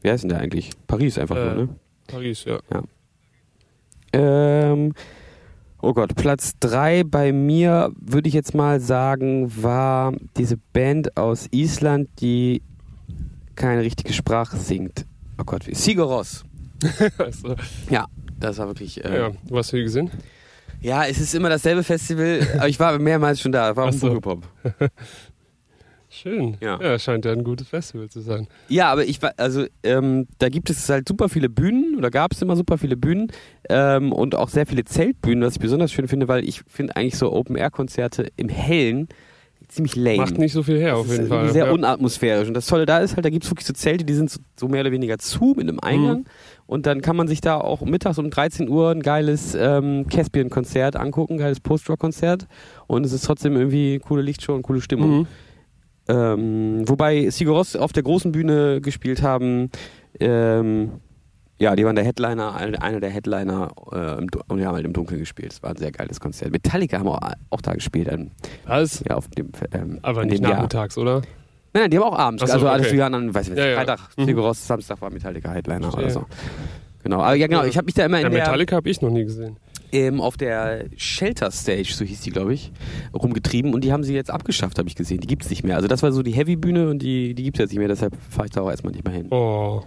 [0.00, 0.70] Wie heißt denn der eigentlich?
[0.86, 1.68] Paris einfach Äh, nur, ne?
[2.06, 2.58] Paris, ja.
[4.12, 4.94] Ähm,
[5.82, 11.46] oh Gott, Platz 3 bei mir, würde ich jetzt mal sagen, war diese Band aus
[11.52, 12.62] Island, die
[13.54, 15.04] keine richtige Sprache singt.
[15.38, 16.44] Oh Gott, wie Sigur Rós.
[17.18, 17.54] Also,
[17.90, 18.06] Ja,
[18.38, 19.04] das war wirklich.
[19.04, 19.30] Äh, ja.
[19.48, 20.10] Du hast viel gesehen?
[20.80, 23.74] ja, es ist immer dasselbe Festival, aber ich war mehrmals schon da.
[23.76, 24.20] War auch so.
[24.20, 24.46] Pop.
[26.08, 26.56] Schön.
[26.60, 26.80] Ja.
[26.80, 28.46] ja, scheint ja ein gutes Festival zu sein.
[28.68, 32.32] Ja, aber ich war, also ähm, da gibt es halt super viele Bühnen oder gab
[32.32, 33.30] es immer super viele Bühnen
[33.68, 37.18] ähm, und auch sehr viele Zeltbühnen, was ich besonders schön finde, weil ich finde eigentlich
[37.18, 39.08] so Open-Air-Konzerte im Hellen
[39.68, 40.18] ziemlich lame.
[40.18, 41.52] Macht nicht so viel her, auf ist jeden irgendwie Fall.
[41.52, 41.72] sehr ja.
[41.72, 42.48] unatmosphärisch.
[42.48, 44.40] Und das Tolle da ist halt, da gibt es wirklich so Zelte, die sind so,
[44.58, 46.20] so mehr oder weniger zu mit einem Eingang.
[46.20, 46.24] Mhm.
[46.66, 50.96] Und dann kann man sich da auch mittags um 13 Uhr ein geiles ähm, Caspian-Konzert
[50.96, 52.46] angucken, ein geiles Post-Rock-Konzert.
[52.86, 55.18] Und es ist trotzdem irgendwie coole Lichtshow und coole Stimmung.
[55.18, 55.26] Mhm.
[56.08, 59.70] Ähm, wobei Sigur Rós auf der großen Bühne gespielt haben.
[60.20, 60.92] Ähm,
[61.58, 64.84] ja, die waren der Headliner, ein- einer der Headliner äh, im, und die haben halt
[64.84, 65.52] im Dunkeln gespielt.
[65.52, 66.50] Es war ein sehr geiles Konzert.
[66.52, 68.08] Metallica haben auch, auch da gespielt.
[68.10, 68.30] Ähm,
[68.66, 69.02] Was?
[69.08, 70.54] ja, auf dem, ähm, Aber nicht dem Jahr.
[70.56, 71.22] nachmittags, oder?
[71.72, 72.42] Nein, nein, die haben auch abends.
[72.42, 72.96] Ach so, also alles okay.
[72.96, 73.76] wie anderen, weiß ich nicht, Ja, ja.
[73.76, 74.52] Freitag, Mhm.
[74.54, 76.10] Samstag war Metallica Headliner oder Verstehe.
[76.12, 76.26] so.
[77.02, 79.00] Genau, aber ja genau, ich habe mich da immer Ja, in der, Metallica habe ich
[79.00, 79.56] noch nie gesehen.
[79.92, 82.72] ähm, auf der Shelter Stage, so hieß die, glaube ich,
[83.14, 85.20] rumgetrieben und die haben sie jetzt abgeschafft, habe ich gesehen.
[85.20, 85.76] Die gibt's nicht mehr.
[85.76, 88.46] Also das war so die Heavy-Bühne und die, die gibt's jetzt nicht mehr, deshalb fahre
[88.46, 89.28] ich da auch erstmal nicht mehr hin.
[89.30, 89.82] Oh.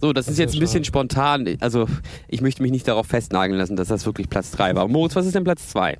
[0.00, 1.56] So, das, Das ist ist jetzt ein bisschen spontan.
[1.60, 1.86] Also
[2.28, 4.86] ich möchte mich nicht darauf festnageln lassen, dass das wirklich Platz 3 war.
[4.88, 5.96] Moritz, was ist denn Platz 2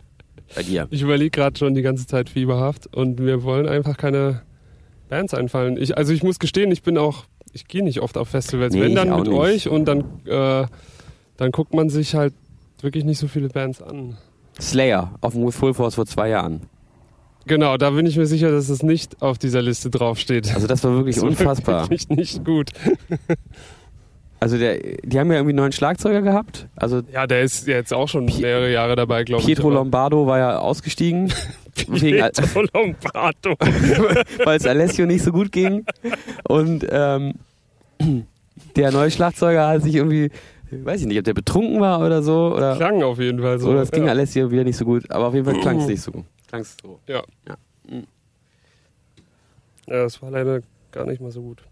[0.54, 0.86] bei dir?
[0.90, 4.42] Ich überlege gerade schon die ganze Zeit fieberhaft und mir wollen einfach keine
[5.08, 5.76] Bands einfallen.
[5.80, 8.74] Ich, also ich muss gestehen, ich bin auch, ich gehe nicht oft auf Festivals.
[8.74, 9.36] Nee, Wenn dann mit nicht.
[9.38, 10.66] euch und dann, äh,
[11.38, 12.34] dann guckt man sich halt
[12.82, 14.18] wirklich nicht so viele Bands an.
[14.60, 16.62] Slayer auf dem Full Force vor zwei Jahren.
[17.46, 20.52] Genau, da bin ich mir sicher, dass es nicht auf dieser Liste draufsteht.
[20.54, 21.82] Also das war wirklich Das war unfassbar.
[21.84, 22.70] Wirklich nicht gut.
[24.38, 26.68] Also der, die haben ja irgendwie einen neuen Schlagzeuger gehabt.
[26.76, 29.46] Also Ja, der ist jetzt auch schon mehrere Jahre dabei, glaube ich.
[29.46, 31.32] Pietro Lombardo war ja ausgestiegen,
[31.74, 33.54] Pietro Lombardo.
[34.44, 35.86] weil es Alessio nicht so gut ging.
[36.46, 37.34] Und ähm,
[38.76, 40.30] der neue Schlagzeuger hat sich irgendwie,
[40.70, 42.54] weiß ich nicht, ob der betrunken war oder so.
[42.54, 43.70] Oder, Klang auf jeden Fall so.
[43.70, 44.10] oder es ging ja.
[44.10, 45.10] Alessio wieder nicht so gut.
[45.10, 46.24] Aber auf jeden Fall klang es nicht so gut.
[46.48, 47.00] Klang's so.
[47.06, 47.22] Ja.
[47.48, 47.56] Ja.
[49.86, 50.60] ja, das war leider
[50.92, 51.62] gar nicht mal so gut.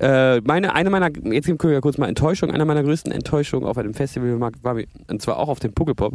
[0.00, 3.68] Äh, meine, eine meiner, jetzt können wir ja kurz mal Enttäuschung, eine meiner größten Enttäuschungen
[3.68, 4.76] auf einem Festival war,
[5.08, 6.14] und zwar auch auf dem Puckelpop.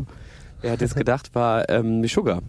[0.61, 2.41] Wer hat jetzt gedacht, war ähm, Sugar.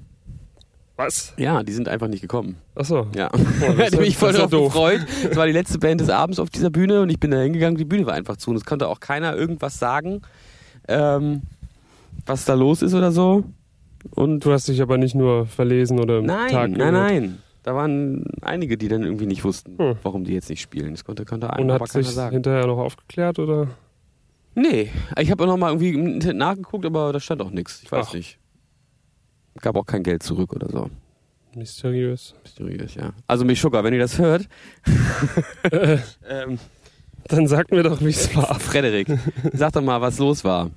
[0.96, 1.34] Was?
[1.36, 2.54] Ja, die sind einfach nicht gekommen.
[2.76, 3.08] Achso.
[3.16, 3.28] Ja.
[3.30, 4.72] das ich ist hatte mich voll ja drauf doof.
[4.72, 5.00] gefreut.
[5.28, 7.76] Es war die letzte Band des Abends auf dieser Bühne und ich bin da hingegangen.
[7.76, 10.22] Die Bühne war einfach zu und es konnte auch keiner irgendwas sagen,
[10.86, 11.42] ähm,
[12.26, 13.42] was da los ist oder so.
[14.14, 16.92] Und Du hast dich aber nicht nur verlesen oder im nein, Tag nein, gehört.
[16.92, 17.38] nein.
[17.64, 19.96] Da waren einige, die dann irgendwie nicht wussten, Hm.
[20.02, 20.92] warum die jetzt nicht spielen.
[20.92, 23.68] Das konnte, konnte Und einem aber hat keiner sich hinterher noch aufgeklärt oder?
[24.54, 27.82] Nee, ich habe auch noch mal irgendwie im Internet nachgeguckt, aber da stand auch nichts.
[27.82, 28.14] Ich weiß Ach.
[28.14, 28.38] nicht.
[29.60, 30.90] Gab auch kein Geld zurück oder so.
[31.56, 32.34] Mysteriös.
[32.42, 33.12] Mysteriös, ja.
[33.26, 34.46] Also Mischuga, wenn ihr das hört.
[36.28, 36.58] ähm,
[37.28, 38.60] Dann sag mir doch, wie es war.
[38.60, 39.08] Frederik,
[39.54, 40.70] sag doch mal, was los war.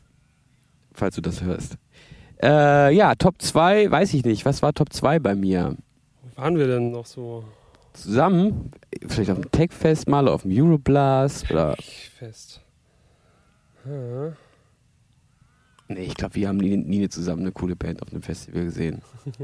[0.94, 1.78] Falls du das hörst.
[2.42, 4.46] Äh, ja, Top 2, weiß ich nicht.
[4.46, 5.76] Was war Top 2 bei mir?
[6.38, 7.44] Waren wir denn noch so
[7.98, 8.72] Zusammen?
[9.08, 11.76] Vielleicht auf dem Techfest mal, auf dem Euroblast oder.
[11.76, 12.62] fest?
[13.86, 14.34] Ja.
[15.88, 19.02] Nee, ich glaube, wir haben nie, nie zusammen eine coole Band auf einem Festival gesehen.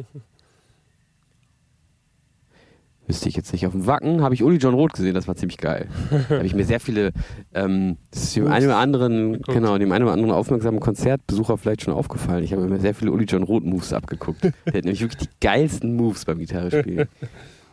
[3.07, 3.67] Wüsste ich jetzt nicht.
[3.67, 5.87] Auf dem Wacken habe ich Uli John Roth gesehen, das war ziemlich geil.
[6.29, 7.11] da habe ich mir sehr viele,
[7.53, 11.81] ähm, das ist dem einen oder anderen, genau, dem einen oder anderen aufmerksamen Konzertbesucher vielleicht
[11.81, 12.43] schon aufgefallen.
[12.43, 14.43] Ich habe mir sehr viele Uli John Roth Moves abgeguckt.
[14.43, 17.07] Der hat nämlich wirklich die geilsten Moves beim Gitarre spielen.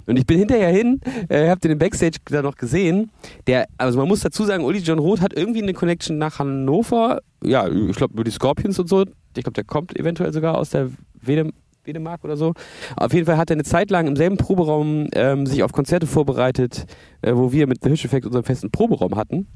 [0.07, 3.11] Und ich bin hinterher hin, äh, habt ihr den Backstage da noch gesehen.
[3.47, 7.21] Der, also man muss dazu sagen, Uli John Roth hat irgendwie eine Connection nach Hannover.
[7.45, 9.03] Ja, ich glaube über die Scorpions und so.
[9.37, 10.91] Ich glaube, der kommt eventuell sogar aus der
[11.23, 11.53] Wedem,
[11.85, 12.55] Wedemark oder so.
[12.97, 16.07] Auf jeden Fall hat er eine Zeit lang im selben Proberaum ähm, sich auf Konzerte
[16.07, 16.87] vorbereitet,
[17.23, 19.47] äh, wo wir mit The Hirsch Effect unseren festen Proberaum hatten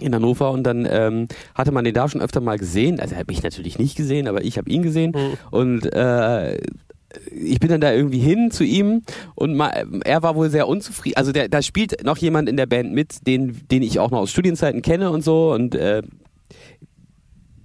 [0.00, 2.98] in Hannover und dann ähm, hatte man den da schon öfter mal gesehen.
[2.98, 5.32] Also er hat mich natürlich nicht gesehen, aber ich habe ihn gesehen Mhm.
[5.52, 6.58] und äh,
[7.30, 9.02] ich bin dann da irgendwie hin zu ihm
[9.36, 9.68] und ma,
[10.04, 11.16] er war wohl sehr unzufrieden.
[11.16, 14.18] Also der, da spielt noch jemand in der Band mit, den, den ich auch noch
[14.18, 16.02] aus Studienzeiten kenne und so und äh,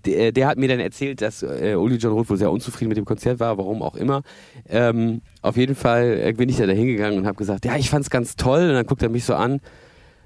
[0.06, 2.98] der, der hat mir dann erzählt, dass äh, Uli John Roth wohl sehr unzufrieden mit
[2.98, 4.22] dem Konzert war, warum auch immer.
[4.68, 8.10] Ähm, auf jeden Fall äh, bin ich da hingegangen und habe gesagt, ja, ich fand's
[8.10, 8.70] ganz toll.
[8.70, 9.62] Und dann guckt er mich so an.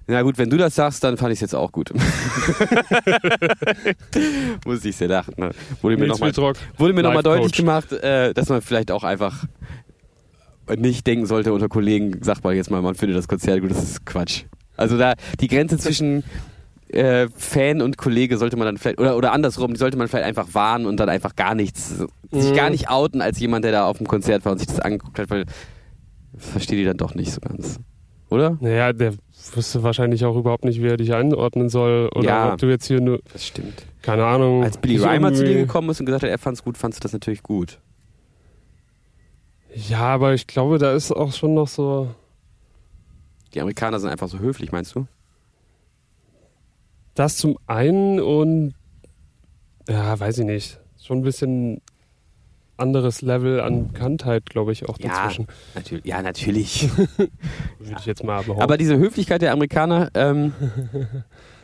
[0.05, 1.93] Na gut, wenn du das sagst, dann fand ich es jetzt auch gut.
[4.65, 5.33] Muss ich sehr lachen.
[5.37, 5.51] Ne?
[5.81, 9.45] Wurde mir nochmal noch deutlich gemacht, äh, dass man vielleicht auch einfach
[10.77, 13.81] nicht denken sollte unter Kollegen, sagt man jetzt mal, man findet das Konzert gut, das
[13.81, 14.43] ist Quatsch.
[14.75, 16.23] Also da die Grenze zwischen
[16.93, 20.25] äh, Fan und Kollege sollte man dann vielleicht, oder, oder andersrum, die sollte man vielleicht
[20.25, 21.89] einfach wahren und dann einfach gar nichts,
[22.31, 22.55] sich Mhm.
[22.55, 25.17] gar nicht outen als jemand, der da auf dem Konzert war und sich das angeguckt
[25.19, 25.45] hat, weil
[26.33, 27.79] das versteht die dann doch nicht so ganz.
[28.29, 28.57] Oder?
[28.61, 29.13] Naja, der
[29.53, 32.09] wusste wahrscheinlich auch überhaupt nicht, wie er dich einordnen soll.
[32.15, 32.53] Oder Ja.
[32.53, 33.85] ob du jetzt hier nur, Das stimmt.
[34.01, 34.63] keine Ahnung.
[34.63, 37.01] Als Billy Reimer zu dir gekommen ist und gesagt hat, er fand's gut, fandst du
[37.03, 37.77] das natürlich gut.
[39.75, 42.07] Ja, aber ich glaube, da ist auch schon noch so.
[43.53, 45.05] Die Amerikaner sind einfach so höflich, meinst du?
[47.15, 48.73] Das zum einen und
[49.87, 50.79] ja, weiß ich nicht.
[51.01, 51.81] Schon ein bisschen
[52.77, 55.47] anderes Level an Bekanntheit, glaube ich, auch Ja, dazwischen.
[55.75, 56.05] natürlich.
[56.05, 56.89] Ja, natürlich.
[57.77, 58.61] Würde ich jetzt mal behaupten.
[58.63, 60.53] Aber diese Höflichkeit der Amerikaner, ähm,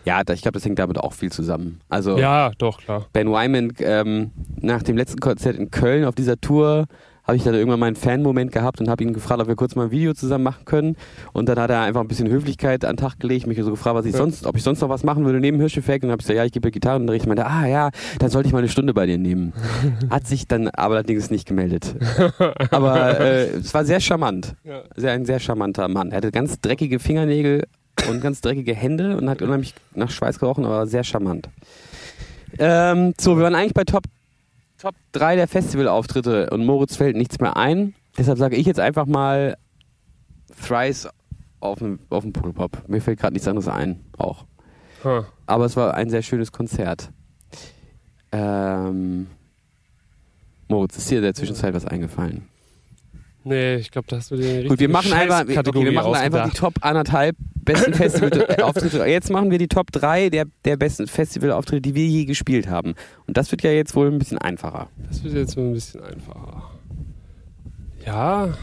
[0.05, 1.81] ja, ich glaube, das hängt damit auch viel zusammen.
[1.89, 3.07] Also ja, doch, klar.
[3.11, 4.31] Ben Wyman, ähm,
[4.61, 6.85] nach dem letzten Konzert in Köln auf dieser Tour,
[7.29, 9.83] habe ich dann irgendwann meinen Fan-Moment gehabt und habe ihn gefragt, ob wir kurz mal
[9.83, 10.95] ein Video zusammen machen können.
[11.31, 13.95] Und dann hat er einfach ein bisschen Höflichkeit an den Tag gelegt, mich so gefragt,
[13.95, 14.17] was ich Ja.
[14.17, 16.03] sonst, ob ich sonst noch was machen würde neben Hirscheffekt.
[16.03, 17.25] Und dann habe ich gesagt, ja, ich gebe Gitarrenunterricht.
[17.25, 19.53] Und meinte, ah ja, dann sollte ich mal eine Stunde bei dir nehmen.
[20.09, 21.93] Hat sich dann aber allerdings nicht gemeldet.
[22.71, 24.55] Aber äh, es war sehr charmant.
[24.63, 24.81] Ja.
[24.95, 26.09] Sehr, ein sehr charmanter Mann.
[26.09, 27.67] Er hatte ganz dreckige Fingernägel
[28.09, 31.47] und ganz dreckige Hände und hat unheimlich nach Schweiß gerochen, aber sehr charmant.
[32.57, 34.03] Ähm, so, wir waren eigentlich bei Top,
[34.79, 37.95] Top 3 der Festivalauftritte und Moritz fällt nichts mehr ein.
[38.17, 39.57] Deshalb sage ich jetzt einfach mal
[40.65, 41.09] Thrice
[41.59, 42.87] auf dem, auf dem Pukkelpop.
[42.87, 44.45] Mir fällt gerade nichts anderes ein, auch.
[45.03, 45.25] Ha.
[45.47, 47.11] Aber es war ein sehr schönes Konzert.
[48.31, 49.27] Ähm,
[50.69, 52.47] Moritz, ist dir in der Zwischenzeit was eingefallen?
[53.43, 56.49] Nee, ich glaube, da hast du dir Gut, wir machen einfach, okay, wir machen einfach
[56.49, 57.35] die Top anderthalb
[57.73, 59.05] besten Festivalauftritte.
[59.05, 62.95] Jetzt machen wir die Top 3 der, der besten Festivalauftritte, die wir je gespielt haben.
[63.27, 64.89] Und das wird ja jetzt wohl ein bisschen einfacher.
[65.07, 66.63] Das wird jetzt mal ein bisschen einfacher.
[68.05, 68.53] Ja,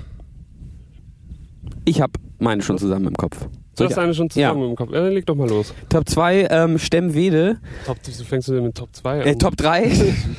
[1.84, 3.46] Ich habe meine schon zusammen im Kopf.
[3.76, 4.90] du hast eine schon zusammen im Kopf.
[4.92, 5.72] Ja, dann leg doch mal los.
[5.88, 7.58] Top 2, ähm, Stemmwede.
[7.86, 9.26] Top, du fängst du denn mit Top 2 an?
[9.26, 9.90] Äh, Top 3.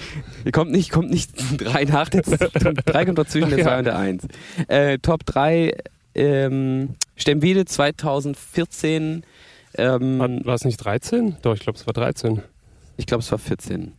[0.52, 2.10] kommt nicht, kommt nicht 3 nach.
[2.10, 3.66] Der 3 kommt doch zwischen der Ja.
[3.66, 4.28] 2 und der 1.
[4.68, 5.74] Äh, Top 3,
[6.18, 9.24] ähm, Stemmwede 2014.
[9.78, 11.38] Ähm, War, war es nicht 13?
[11.42, 12.42] Doch, ich glaube, es war 13.
[12.98, 13.94] Ich glaube, es war 14.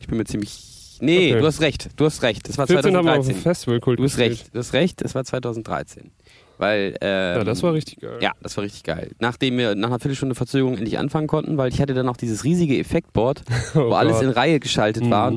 [0.00, 0.98] Ich bin mir ziemlich.
[1.00, 1.40] Nee, Okay.
[1.40, 1.88] du hast recht.
[1.96, 2.48] Du hast recht.
[2.48, 3.42] Es war 14 haben wir auf dem 2013.
[3.42, 4.30] Festivalkult Du hast gespielt.
[4.40, 4.54] recht.
[4.54, 5.02] Du hast recht.
[5.02, 6.10] Es war 2013.
[6.58, 6.96] Weil.
[7.00, 8.18] Ähm, Ja, das war richtig geil.
[8.20, 9.10] Ja, das war richtig geil.
[9.18, 12.44] Nachdem wir nach einer Viertelstunde Verzögerung endlich anfangen konnten, weil ich hatte dann auch dieses
[12.44, 13.42] riesige Effektboard,
[13.74, 14.24] Oh wo alles Gott.
[14.24, 15.32] in Reihe geschaltet war.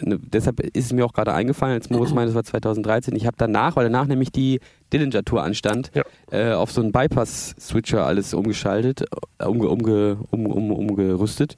[0.00, 3.14] Ne, Deshalb ist es mir auch gerade eingefallen, als Moritz meinte, es war 2013.
[3.16, 4.60] Ich habe danach, weil danach nämlich die
[4.92, 6.02] Dillinger Tour anstand, Ja.
[6.30, 9.04] äh, auf so einen Bypass-Switcher alles umgeschaltet,
[9.38, 11.56] äh, umge, umge, um, um, umgerüstet.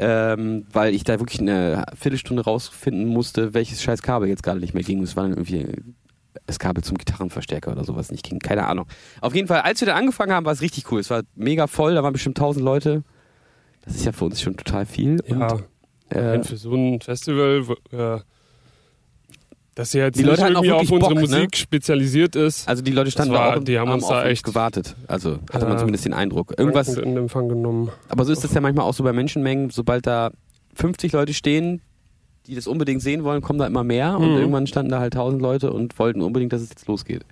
[0.00, 4.72] Ähm, weil ich da wirklich eine Viertelstunde rausfinden musste, welches scheiß Kabel jetzt gerade nicht
[4.72, 5.02] mehr ging.
[5.02, 5.66] Es war dann irgendwie
[6.46, 8.38] das Kabel zum Gitarrenverstärker oder sowas nicht ging.
[8.38, 8.86] Keine Ahnung.
[9.20, 11.00] Auf jeden Fall, als wir da angefangen haben, war es richtig cool.
[11.00, 13.02] Es war mega voll, da waren bestimmt 1000 Leute.
[13.84, 15.20] Das ist ja für uns schon total viel.
[15.26, 15.64] Ja, Und,
[16.10, 18.18] äh, und für so ein Festival, äh,
[19.74, 21.20] das ja jetzt Die Leute irgendwie auf unsere Bock, ne?
[21.20, 22.68] Musik spezialisiert ist.
[22.68, 24.96] Also die Leute standen war- da auch und die haben uns da echt- gewartet.
[25.06, 26.54] Also hatte man zumindest den Eindruck.
[26.58, 27.90] Irgendwas, in Empfang genommen.
[28.08, 29.70] aber so ist das ja manchmal auch so bei Menschenmengen.
[29.70, 30.32] Sobald da
[30.74, 31.80] 50 Leute stehen,
[32.48, 34.18] die das unbedingt sehen wollen, kommen da immer mehr.
[34.18, 34.38] Und Mhm.
[34.38, 37.24] irgendwann standen da halt 1000 Leute und wollten unbedingt, dass es jetzt losgeht.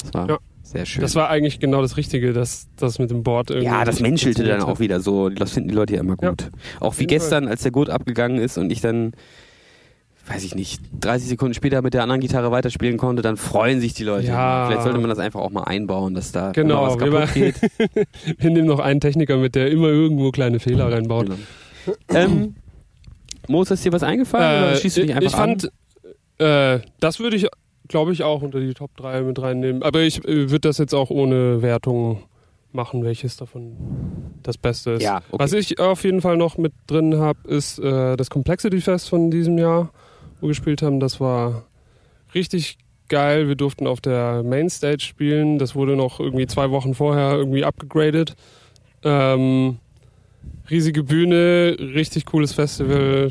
[0.00, 0.38] Das war Ja.
[0.70, 1.00] Sehr schön.
[1.02, 3.66] Das war eigentlich genau das Richtige, dass das mit dem Board irgendwie.
[3.66, 5.28] ja, das menschelte dann auch wieder so.
[5.28, 6.30] Das finden die Leute ja immer Ja.
[6.30, 6.50] gut.
[6.80, 9.12] Auch wie gestern, als der Gurt abgegangen ist und ich dann
[10.30, 13.94] weiß ich nicht, 30 Sekunden später mit der anderen Gitarre weiterspielen konnte, dann freuen sich
[13.94, 14.26] die Leute.
[14.26, 14.66] Ja.
[14.66, 17.54] Vielleicht sollte man das einfach auch mal einbauen, dass da Genau, was wir kaputt geht.
[18.38, 21.28] Wir nehmen noch einen Techniker mit, der immer irgendwo kleine Fehler reinbaut.
[21.28, 21.38] Genau.
[22.10, 22.56] ähm,
[23.48, 25.72] Moos, ist dir was eingefallen oder schießt du dich einfach ich fand,
[26.36, 27.46] äh, das würde ich,
[27.88, 29.82] glaube ich, auch unter die Top 3 mit reinnehmen.
[29.82, 32.22] Aber ich äh, würde das jetzt auch ohne Wertung
[32.72, 33.76] machen, welches davon
[34.42, 35.02] das Beste ist.
[35.02, 35.42] Ja, okay.
[35.42, 39.30] Was ich auf jeden Fall noch mit drin habe, ist äh, das Complexity Fest von
[39.30, 39.90] diesem Jahr,
[40.40, 41.00] wo wir gespielt haben.
[41.00, 41.64] Das war
[42.34, 43.48] richtig geil.
[43.48, 45.58] Wir durften auf der Mainstage spielen.
[45.58, 48.36] Das wurde noch irgendwie zwei Wochen vorher irgendwie abgegradet.
[49.02, 49.78] Ähm,
[50.70, 53.30] riesige Bühne, richtig cooles Festival.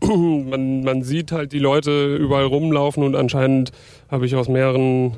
[0.06, 3.72] man, man sieht halt die Leute überall rumlaufen und anscheinend
[4.10, 5.16] habe ich aus mehreren,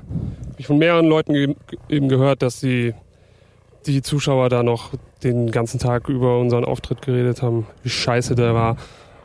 [0.57, 1.55] ich von mehreren Leuten ge
[1.89, 2.95] eben gehört, dass die,
[3.87, 8.55] die Zuschauer da noch den ganzen Tag über unseren Auftritt geredet haben, wie scheiße der
[8.55, 8.77] war.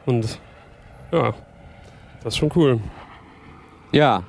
[0.05, 0.39] Und
[1.11, 1.33] ja,
[2.23, 2.79] das ist schon cool.
[3.91, 4.23] Ja.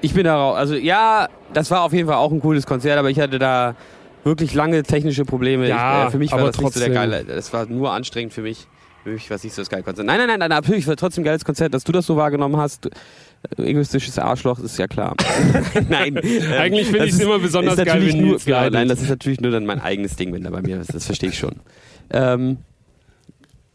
[0.00, 3.10] Ich bin darauf, also ja, das war auf jeden Fall auch ein cooles Konzert, aber
[3.10, 3.74] ich hatte da
[4.22, 5.68] wirklich lange technische Probleme.
[5.68, 6.94] Ja, ich, äh, für mich war das nicht so der trotzdem.
[6.94, 7.24] geile.
[7.24, 8.68] Das war nur anstrengend für mich.
[9.06, 10.06] War es nicht so das geile Konzert.
[10.06, 12.56] Nein, nein, nein, nein, natürlich war trotzdem ein geiles Konzert, dass du das so wahrgenommen
[12.56, 12.86] hast.
[12.86, 15.14] Äh, Egoistisches Arschloch, ist ja klar.
[15.88, 16.16] nein.
[16.22, 18.72] ähm, Eigentlich finde das ich es ist- immer besonders geil, natürlich wenn nur, leidet.
[18.74, 20.92] Nein, das ist natürlich nur dann mein eigenes Ding, wenn da bei mir ist.
[20.92, 21.56] Das verstehe ich schon.
[22.10, 22.58] Ähm,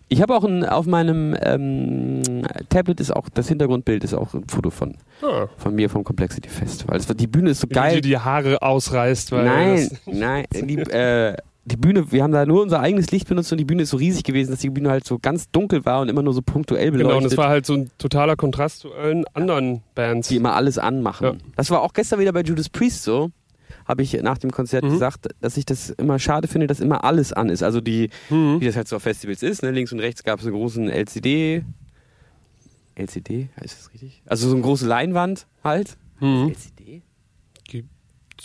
[0.09, 2.21] ich habe auch ein, auf meinem ähm,
[2.67, 6.49] Tablet ist auch, das Hintergrundbild ist auch ein Foto von, Ah, von mir vom Complexity
[6.49, 6.97] Festival.
[6.97, 7.95] Es war- Die Bühne ist so wie geil.
[7.95, 12.45] du die Haare ausreißt, weil Nein, das, nein, die, äh, die Bühne, wir haben da
[12.45, 14.89] nur unser eigenes Licht benutzt und die Bühne ist so riesig gewesen, dass die Bühne
[14.89, 17.49] halt so ganz dunkel war und immer nur so punktuell beleuchtet, genau, und es war
[17.49, 20.27] halt so ein totaler Kontrast zu allen anderen Bands.
[20.29, 21.23] die immer alles anmachen.
[21.25, 21.33] Ja.
[21.55, 23.29] Das war auch gestern wieder bei Judas Priest so.
[23.85, 24.89] Habe ich nach dem Konzert Mhm.
[24.91, 27.61] gesagt, dass ich das immer schade finde, dass immer alles an ist.
[27.63, 28.59] Also die, Mhm.
[28.59, 29.71] wie das halt so auf Festivals ist, ne?
[29.71, 31.63] links und rechts gab es einen großen LCD.
[32.95, 34.21] LCD, heißt das richtig?
[34.25, 35.97] Also so eine große Leinwand halt.
[36.19, 36.53] Mhm.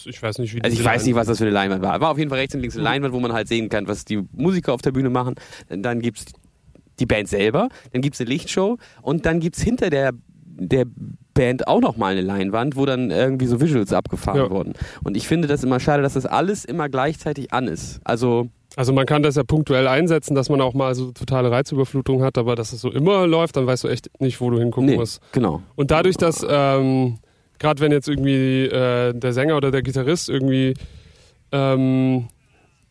[0.05, 2.01] Ich weiß nicht, wie Also ich weiß nicht, was das für eine Leinwand war.
[2.01, 2.87] War auf jeden Fall rechts und links eine Mhm.
[2.87, 5.35] Leinwand, wo man halt sehen kann, was die Musiker auf der Bühne machen.
[5.69, 6.27] Dann gibt's
[6.99, 10.13] die Band selber, dann gibt's eine Lichtshow und dann gibt's hinter der,
[10.45, 10.87] der
[11.35, 14.51] Band auch noch mal eine Leinwand, wo dann irgendwie so Visuals abgefahren Ja.
[14.51, 14.73] wurden.
[15.05, 18.01] Und ich finde das immer schade, dass das alles immer gleichzeitig an ist.
[18.05, 22.23] Also Also man kann das ja punktuell einsetzen, dass man auch mal so totale Reizüberflutung
[22.23, 24.89] hat, aber dass es so immer läuft, dann weißt du echt nicht, wo du hingucken
[24.91, 25.21] nee, musst.
[25.33, 25.63] genau.
[25.77, 27.19] Und dadurch, dass ähm,
[27.59, 30.75] gerade wenn jetzt irgendwie äh, der Sänger oder der Gitarrist irgendwie
[31.53, 32.29] ähm,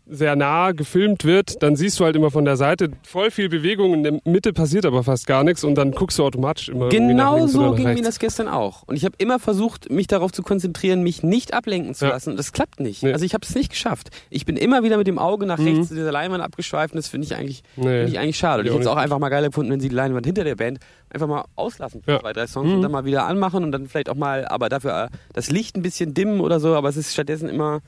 [0.07, 3.95] sehr nah gefilmt wird, dann siehst du halt immer von der Seite voll viel Bewegung,
[3.95, 7.47] in der Mitte passiert aber fast gar nichts und dann guckst du automatisch immer Genau
[7.47, 8.03] so ging mir rechts.
[8.05, 8.83] das gestern auch.
[8.83, 12.11] Und ich habe immer versucht, mich darauf zu konzentrieren, mich nicht ablenken zu Ja.
[12.11, 12.29] lassen.
[12.29, 13.01] Und das klappt nicht.
[13.01, 13.13] Nee.
[13.13, 14.09] Also ich habe es nicht geschafft.
[14.29, 15.65] Ich bin immer wieder mit dem Auge nach Mhm.
[15.69, 17.83] rechts zu dieser Leinwand abgeschweift und das finde ich eigentlich Nee.
[17.85, 18.59] Finde ich eigentlich schade.
[18.61, 20.55] Und ich hätte es auch einfach mal geiler gefunden, wenn sie die Leinwand hinter der
[20.55, 20.77] Band
[21.15, 22.19] einfach mal auslassen für Ja.
[22.19, 22.75] zwei, drei Songs Mhm.
[22.75, 25.75] und dann mal wieder anmachen und dann vielleicht auch mal, aber dafür äh, das Licht
[25.75, 27.81] ein bisschen dimmen oder so, aber es ist stattdessen immer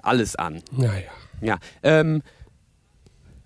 [0.00, 0.62] alles an.
[0.70, 1.10] Naja.
[1.40, 1.56] Ja.
[1.82, 2.22] Ähm,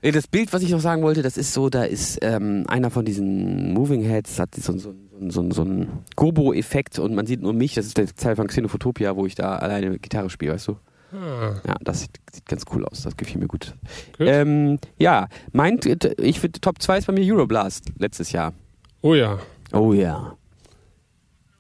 [0.03, 2.91] äh, das Bild, was ich noch sagen wollte, das ist so, da ist ähm, einer
[2.91, 7.43] von diesen Moving Heads, hat so, so, so, so, so einen Gobo-Effekt und man sieht
[7.43, 10.69] nur mich, das ist der Teil von Xenophotopia, wo ich da alleine Gitarre spiele, weißt
[10.69, 10.77] du?
[11.13, 13.75] Ah, Ja, das sieht, sieht ganz cool aus, das gefiel mir gut.
[14.17, 14.29] gut.
[14.29, 15.81] Ähm, ja, mein,
[16.21, 18.53] ich finde Top 2 ist bei mir Euroblast letztes Jahr.
[19.03, 19.39] Oh ja.
[19.73, 20.37] Oh ja.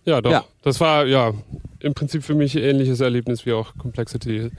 [0.04, 0.30] Ja, doch.
[0.30, 0.44] Ja.
[0.62, 1.32] Das war ja
[1.80, 4.50] im Prinzip für mich ein ähnliches Erlebnis wie auch Complexity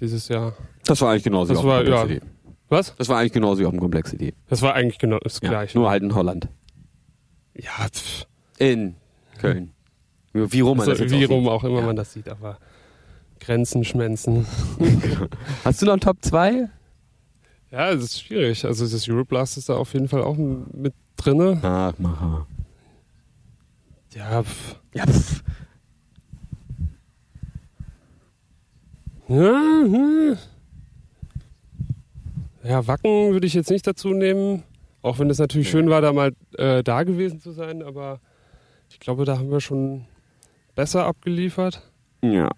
[0.00, 0.54] dieses Jahr.
[0.84, 1.98] Das war eigentlich genauso Das wie auf war- dem ja.
[2.00, 2.30] Complexity.
[2.68, 2.94] Was?
[2.96, 4.32] Das war eigentlich genauso wie auf dem Complexity.
[4.48, 5.78] Das war eigentlich genau das Ja, gleiche.
[5.78, 6.48] nur halt in Holland.
[7.54, 8.26] ja, pff,
[8.58, 8.94] In
[9.38, 9.72] Köln.
[10.32, 11.50] Wie rum man so, das jetzt wie auch rum sieht.
[11.50, 11.86] auch immer Ja.
[11.86, 12.58] man das sieht, aber
[13.40, 14.46] Grenzen schmenzen.
[15.64, 16.68] Hast du noch einen Top 2?
[17.72, 18.64] Ja, es ist schwierig.
[18.64, 21.56] Also das Euroblast ist da auf jeden Fall auch mit drinne.
[21.56, 22.46] Nachmacher.
[24.14, 24.76] Ja, pff.
[24.94, 25.42] Ja, pff.
[29.28, 30.36] Ja, hm.
[32.64, 34.64] ja, Wacken würde ich jetzt nicht dazu nehmen.
[35.02, 38.18] Auch wenn es natürlich schön war, da mal äh, da gewesen zu sein, aber
[38.90, 40.06] ich glaube, da haben wir schon
[40.74, 41.90] besser abgeliefert.
[42.22, 42.50] ja.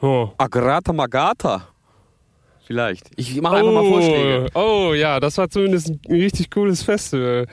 [0.00, 0.30] Oh.
[0.36, 1.68] Agrata Magata.
[2.66, 3.10] Vielleicht.
[3.16, 4.46] Ich mache einfach mal Vorschläge.
[4.54, 7.46] oh ja, das war zumindest ein richtig cooles Festival.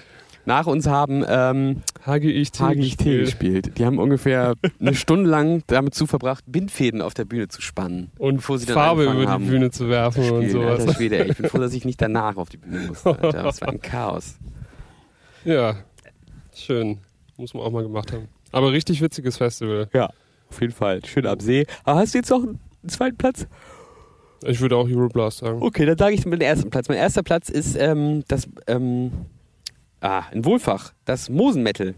[0.45, 2.59] Nach uns haben ähm, HGIT.
[2.99, 3.77] Gespielt.
[3.77, 8.11] Die haben ungefähr eine Stunde lang damit zu verbracht, Bindfäden auf der Bühne zu spannen.
[8.17, 10.49] Und bevor sie dann Farbe über haben die Bühne zu werfen und Spielen.
[10.51, 10.79] sowas.
[10.81, 11.31] Alter Schwede, ey.
[11.31, 13.11] Ich bin froh, dass ich nicht danach auf die Bühne musste.
[13.11, 13.43] Alter.
[13.43, 14.35] Das war ein Chaos.
[15.45, 15.75] Ja,
[16.53, 16.97] schön.
[17.37, 18.27] Muss man auch mal gemacht haben.
[18.51, 19.87] Aber richtig witziges Festival.
[19.93, 20.09] Ja,
[20.49, 21.05] auf jeden Fall.
[21.05, 21.65] Schön am See.
[21.85, 23.47] Aber hast du jetzt noch einen zweiten Platz?
[24.45, 25.61] Ich würde auch Euroblast sagen.
[25.61, 26.89] Okay, dann sage ich meinen ersten Platz.
[26.89, 29.11] Mein erster Platz ist ähm, das, ähm,
[30.01, 31.95] ah, ein Wohlfach, das Mosenmetal.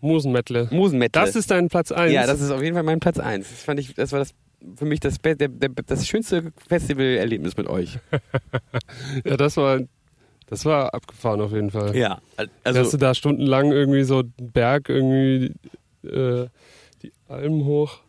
[0.00, 0.68] Mosenmettle.
[0.70, 1.24] Mosenmetal.
[1.24, 2.12] Das ist dein Platz 1.
[2.12, 3.48] ja, das ist auf jeden Fall mein Platz 1.
[3.48, 4.34] Das fand ich, das war das
[4.76, 7.98] für mich das, der, der, das schönste Festivalerlebnis mit euch.
[9.24, 9.80] ja, das war,
[10.46, 11.96] das war abgefahren auf jeden Fall.
[11.96, 15.54] Ja, Also, Dass du da stundenlang irgendwie so einen Berg irgendwie
[16.04, 16.46] äh,
[17.02, 18.00] die Almen hoch.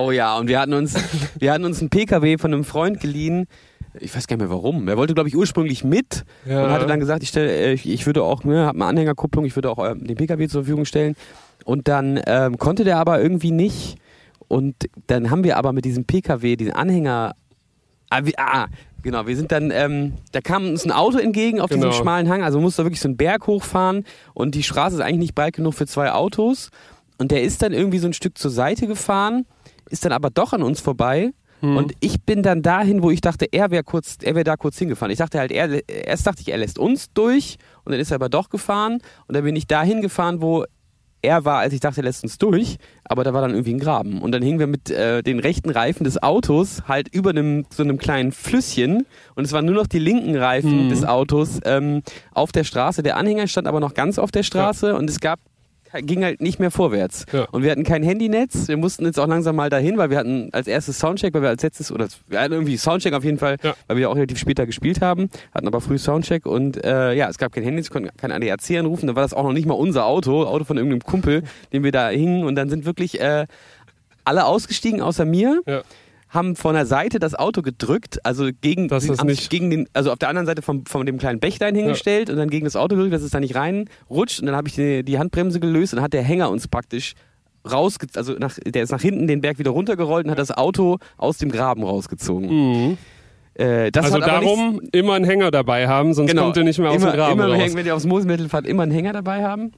[0.00, 0.94] Oh ja, und wir hatten uns,
[1.38, 3.46] wir hatten uns einen PKW von einem Freund geliehen.
[3.98, 4.86] Ich weiß gar nicht mehr warum.
[4.88, 6.64] Er wollte, glaube ich, ursprünglich mit Ja.
[6.64, 9.44] und hatte dann gesagt, ich, stell, äh, ich, ich würde auch, ne, hab eine Anhängerkupplung,
[9.44, 11.16] ich würde auch ähm, den PKW zur Verfügung stellen.
[11.64, 13.96] Und dann ähm, konnte der aber irgendwie nicht.
[14.48, 14.76] Und
[15.08, 17.34] dann haben wir aber mit diesem PKW, diesen Anhänger,
[18.10, 18.66] ah, wie, ah
[19.02, 21.86] genau, wir sind dann, ähm, da kam uns ein Auto entgegen auf Genau.
[21.88, 25.18] diesem schmalen Hang, also musste wirklich so einen Berg hochfahren und die Straße ist eigentlich
[25.20, 26.70] nicht breit genug für zwei Autos.
[27.18, 29.44] Und der ist dann irgendwie so ein Stück zur Seite gefahren,
[29.90, 31.32] ist dann aber doch an uns vorbei.
[31.62, 34.78] Und ich bin dann dahin, wo ich dachte, er wäre kurz, er wäre da kurz
[34.78, 35.12] hingefahren.
[35.12, 38.14] Ich dachte halt, er, erst dachte ich, er lässt uns durch und dann ist er
[38.14, 38.94] aber doch gefahren
[39.26, 40.64] und dann bin ich dahin gefahren, wo
[41.22, 43.78] er war, als ich dachte, er lässt uns durch, aber da war dann irgendwie ein
[43.78, 44.22] Graben.
[44.22, 47.82] Und dann hingen wir mit äh, den rechten Reifen des Autos halt über einem so
[47.82, 52.52] einem kleinen Flüsschen und es waren nur noch die linken Reifen des Autos ähm, auf
[52.52, 53.02] der Straße.
[53.02, 55.40] Der Anhänger stand aber noch ganz auf der Straße und es gab
[56.02, 57.26] ging halt nicht mehr vorwärts.
[57.32, 57.44] Ja.
[57.50, 58.68] Und wir hatten kein Handynetz.
[58.68, 61.48] Wir mussten jetzt auch langsam mal dahin, weil wir hatten als erstes Soundcheck, weil wir
[61.48, 63.74] als letztes, oder wir hatten irgendwie Soundcheck auf jeden Fall, Ja.
[63.88, 67.38] weil wir auch relativ später gespielt haben, hatten aber früh Soundcheck und äh, ja, es
[67.38, 69.74] gab kein Handy, es konnten kein ADAC anrufen, dann war das auch noch nicht mal
[69.74, 73.46] unser Auto, Auto von irgendeinem Kumpel, den wir da hingen und dann sind wirklich äh,
[74.24, 75.60] alle ausgestiegen außer mir.
[75.66, 75.82] Ja.
[76.30, 80.12] Haben von der Seite das Auto gedrückt, also gegen, Dass den, am- gegen den, also
[80.12, 82.94] auf der anderen Seite vom, von dem kleinen Bächlein hingestellt und dann gegen das Auto
[82.94, 85.96] gedrückt, dass es da nicht reinrutscht und dann habe ich die, die Handbremse gelöst und
[85.96, 87.14] dann hat der Hänger uns praktisch
[87.70, 90.98] rausge also nach, der ist nach hinten den Berg wieder runtergerollt und hat das Auto
[91.18, 92.96] aus dem Graben rausgezogen.
[93.54, 96.78] Äh, das Also darum nichts- immer einen Hänger dabei haben, sonst genau, kommt ihr nicht
[96.78, 97.74] mehr aus immer, dem Graben immer raus.
[97.74, 99.72] wenn ihr aufs Moosmittel fahrt, immer einen Hänger dabei haben.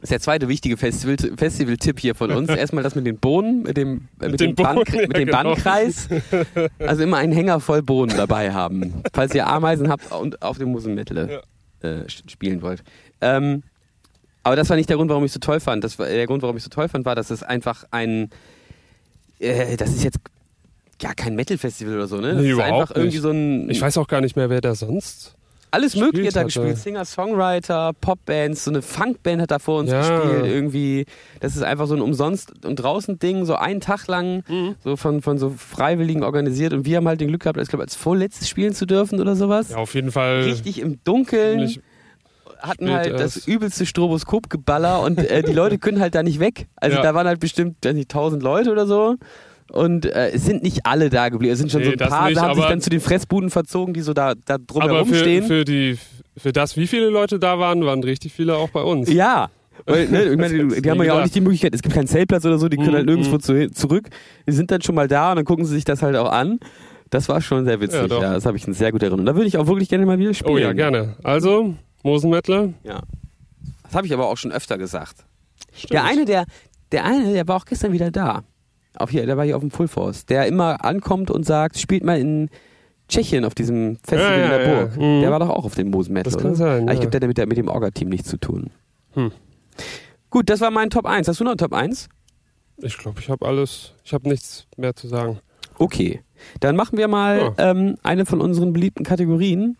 [0.00, 2.48] Das ist der zweite wichtige Festival- Festival-Tipp hier von uns.
[2.56, 5.16] Erstmal das mit den Bohnen, mit dem, äh, mit den dem, Band, Bohnen, ja, mit
[5.16, 5.42] dem genau.
[5.42, 6.08] Bandkreis.
[6.78, 10.68] Also immer einen Hänger voll Bohnen dabei haben, falls ihr Ameisen habt und auf dem
[10.70, 11.40] Musenmittel
[11.80, 12.82] äh, spielen wollt.
[13.20, 13.62] Ähm,
[14.44, 15.82] aber das war nicht der Grund, warum ich es so toll fand.
[15.84, 18.30] Das war, der Grund, warum ich es so toll fand, war, dass es einfach ein,
[19.40, 20.18] äh, das ist jetzt
[21.02, 22.34] ja kein Metal-Festival oder so, ne?
[22.34, 23.22] Das Nee, ist einfach irgendwie nicht.
[23.22, 25.34] so ein Ich weiß auch gar nicht mehr, wer da sonst.
[25.70, 26.78] Alles Mögliche hat da gespielt.
[26.78, 30.00] Singer, Songwriter, Popbands, so eine Funkband hat da vor uns Ja.
[30.00, 30.46] gespielt.
[30.46, 31.04] Irgendwie,
[31.40, 34.76] das ist einfach so ein umsonst und draußen Ding, so einen Tag lang, Mhm.
[34.82, 36.72] so von, von so Freiwilligen organisiert.
[36.72, 39.36] Und wir haben halt den Glück gehabt, ich glaube, als vorletztes spielen zu dürfen oder
[39.36, 39.70] sowas.
[39.70, 40.42] Ja, auf jeden Fall.
[40.42, 41.74] Richtig im Dunkeln,
[42.60, 43.48] hatten halt das erst.
[43.48, 46.66] übelste Stroboskopgeballer und äh, die Leute können halt da nicht weg.
[46.76, 47.02] Also Ja.
[47.02, 49.14] da waren halt bestimmt, weiß nicht, 1000 Leute oder so.
[49.70, 51.52] Und äh, es sind nicht alle da geblieben.
[51.52, 53.50] Es sind schon Nee, so ein paar, nicht, haben sich aber- dann zu den Fressbuden
[53.50, 55.44] verzogen, die so da, da Aber drumherum für, stehen.
[55.44, 55.98] für, die,
[56.36, 59.12] für das, wie viele Leute da waren, waren richtig viele auch bei uns.
[59.12, 59.50] Ja.
[59.86, 62.08] Weil, ne, ich meine, die, die haben ja auch nicht die Möglichkeit, es gibt keinen
[62.08, 64.08] Zeltplatz oder so, die können halt nirgendwo zu, zurück.
[64.46, 66.58] Die sind dann schon mal da und dann gucken sie sich das halt auch an.
[67.10, 68.32] Das war schon sehr witzig, Ja, ja.
[68.34, 69.24] das habe ich sehr gut Erinnerung.
[69.24, 70.52] Da würde ich auch wirklich gerne mal wieder spielen.
[70.54, 71.14] Oh ja, gerne.
[71.22, 72.70] Also, Mosenmettler.
[72.84, 73.00] Ja.
[73.84, 75.24] Das habe ich aber auch schon öfter gesagt.
[75.90, 76.44] Der eine, der,
[76.92, 78.42] der eine, der war auch gestern wieder da.
[78.96, 80.26] Auch hier, der war hier auf dem Full Force.
[80.26, 82.48] Der immer ankommt und sagt, spielt mal in
[83.08, 84.74] Tschechien auf diesem Festival Ja, ja, in der ja.
[84.84, 84.96] Burg.
[84.96, 85.20] Mhm.
[85.20, 86.32] Der war doch auch auf dem Mosenmetal.
[86.32, 86.56] Das kann oder?
[86.56, 87.08] sein, Aber ich ja.
[87.08, 88.70] glaube, der hat mit, der- mit dem Orga-Team nichts zu tun.
[89.14, 89.30] Hm.
[90.30, 91.26] Gut, das war mein Top 1.
[91.28, 92.08] Hast du noch einen Top 1?
[92.78, 95.38] Ich glaube, ich habe alles, ich habe nichts mehr zu sagen.
[95.78, 96.20] Okay,
[96.60, 97.70] dann machen wir mal Ja.
[97.70, 99.76] ähm, eine von unseren beliebten Kategorien.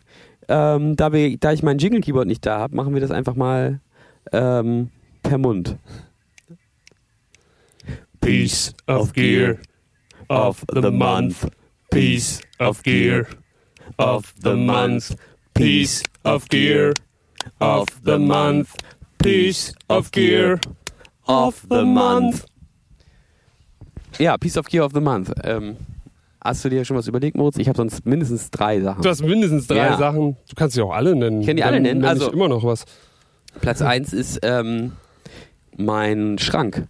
[0.49, 3.81] Ähm, da, wir, da ich mein Jingle-Keyboard nicht da habe, machen wir das einfach mal
[4.33, 4.88] ähm,
[5.23, 5.77] per Mund.
[8.20, 9.59] Piece of gear
[10.28, 11.46] of the month.
[11.90, 13.26] Piece of gear
[13.96, 15.14] of the month.
[15.54, 16.92] Piece of gear
[17.61, 18.74] of the month.
[19.18, 20.61] Piece of gear
[21.26, 22.44] of the month.
[24.18, 25.33] Ja, Piece of Gear of the Month.
[25.44, 25.76] Ähm,
[26.42, 27.57] hast du dir schon was überlegt, Moritz?
[27.59, 29.02] Ich habe sonst mindestens drei Sachen.
[29.02, 29.96] Du hast mindestens drei Ja.
[29.96, 30.37] Sachen.
[30.48, 31.40] Du kannst sie auch alle nennen.
[31.42, 32.85] Ich kann die alle Dann nennen, nenn also- immer noch was.
[33.60, 34.92] Platz 1 ist ähm,
[35.77, 36.87] mein Schrank.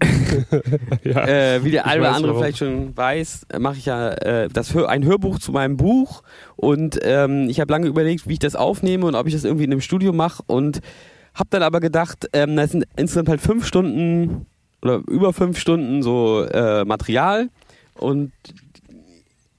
[1.04, 1.26] Ja.
[1.26, 2.42] Äh, wie der eine oder andere warum.
[2.42, 6.22] vielleicht schon weiß, äh, mache ich ja äh, das Hör ein Hörbuch zu meinem Buch
[6.56, 9.64] und ähm, ich habe lange überlegt, wie ich das aufnehme und ob ich das irgendwie
[9.64, 10.80] in einem Studio mache und
[11.34, 14.46] habe dann aber gedacht, ähm, das sind insgesamt halt fünf Stunden
[14.82, 17.48] oder über fünf Stunden so äh, Material
[17.94, 18.32] und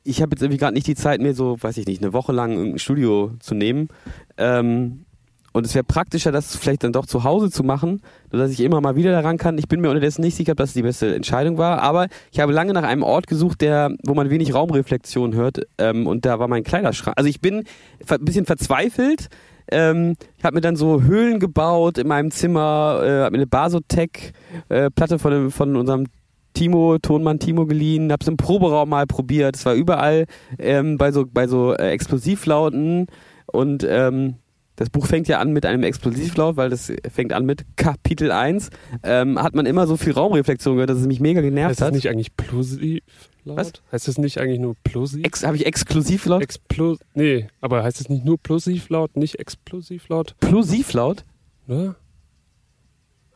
[0.04, 2.32] ich habe jetzt irgendwie gerade nicht die Zeit, mir so, weiß ich nicht, eine Woche
[2.32, 3.90] lang irgendein Studio zu nehmen.
[4.38, 5.06] Ähm,
[5.54, 8.80] und es wäre praktischer, das vielleicht dann doch zu Hause zu machen, sodass ich immer
[8.82, 9.58] mal wieder daran kann.
[9.58, 12.54] Ich bin mir unterdessen nicht sicher, ob das die beste Entscheidung war, aber ich habe
[12.54, 15.62] lange nach einem Ort gesucht, der, wo man wenig Raumreflexion hört.
[15.78, 17.18] Ähm, und da war mein Kleiderschrank.
[17.18, 17.66] Also ich bin
[18.08, 19.28] ein bisschen verzweifelt.
[19.70, 23.48] Ähm, ich habe mir dann so Höhlen gebaut in meinem Zimmer, äh, habe mir eine
[23.48, 26.08] Basotec-Platte von, dem- von unserem
[26.54, 29.56] Timo, Tonmann Timo geliehen, hab's im Proberaum mal probiert.
[29.56, 30.26] Es war überall
[30.60, 33.08] ähm, bei so, bei so äh, Explosivlauten
[33.46, 34.36] und ähm,
[34.82, 38.72] das Buch fängt ja an mit einem Explosivlaut, weil das fängt an mit Kapitel 1.
[39.04, 41.88] Ähm, hat man immer so viel Raumreflexion gehört, dass es mich mega genervt Heißt das
[41.88, 41.94] hat.
[41.94, 43.02] nicht eigentlich plosiv
[43.44, 43.58] laut?
[43.58, 43.74] Was?
[43.92, 45.24] Heißt das nicht eigentlich nur plosiv?
[45.44, 46.42] Habe ich Exklusivlaut?
[46.42, 50.36] Explo nee, aber heißt das nicht nur plosiv laut, nicht explosiv laut?
[50.40, 51.26] Plosivlaut?
[51.68, 51.96] Ne?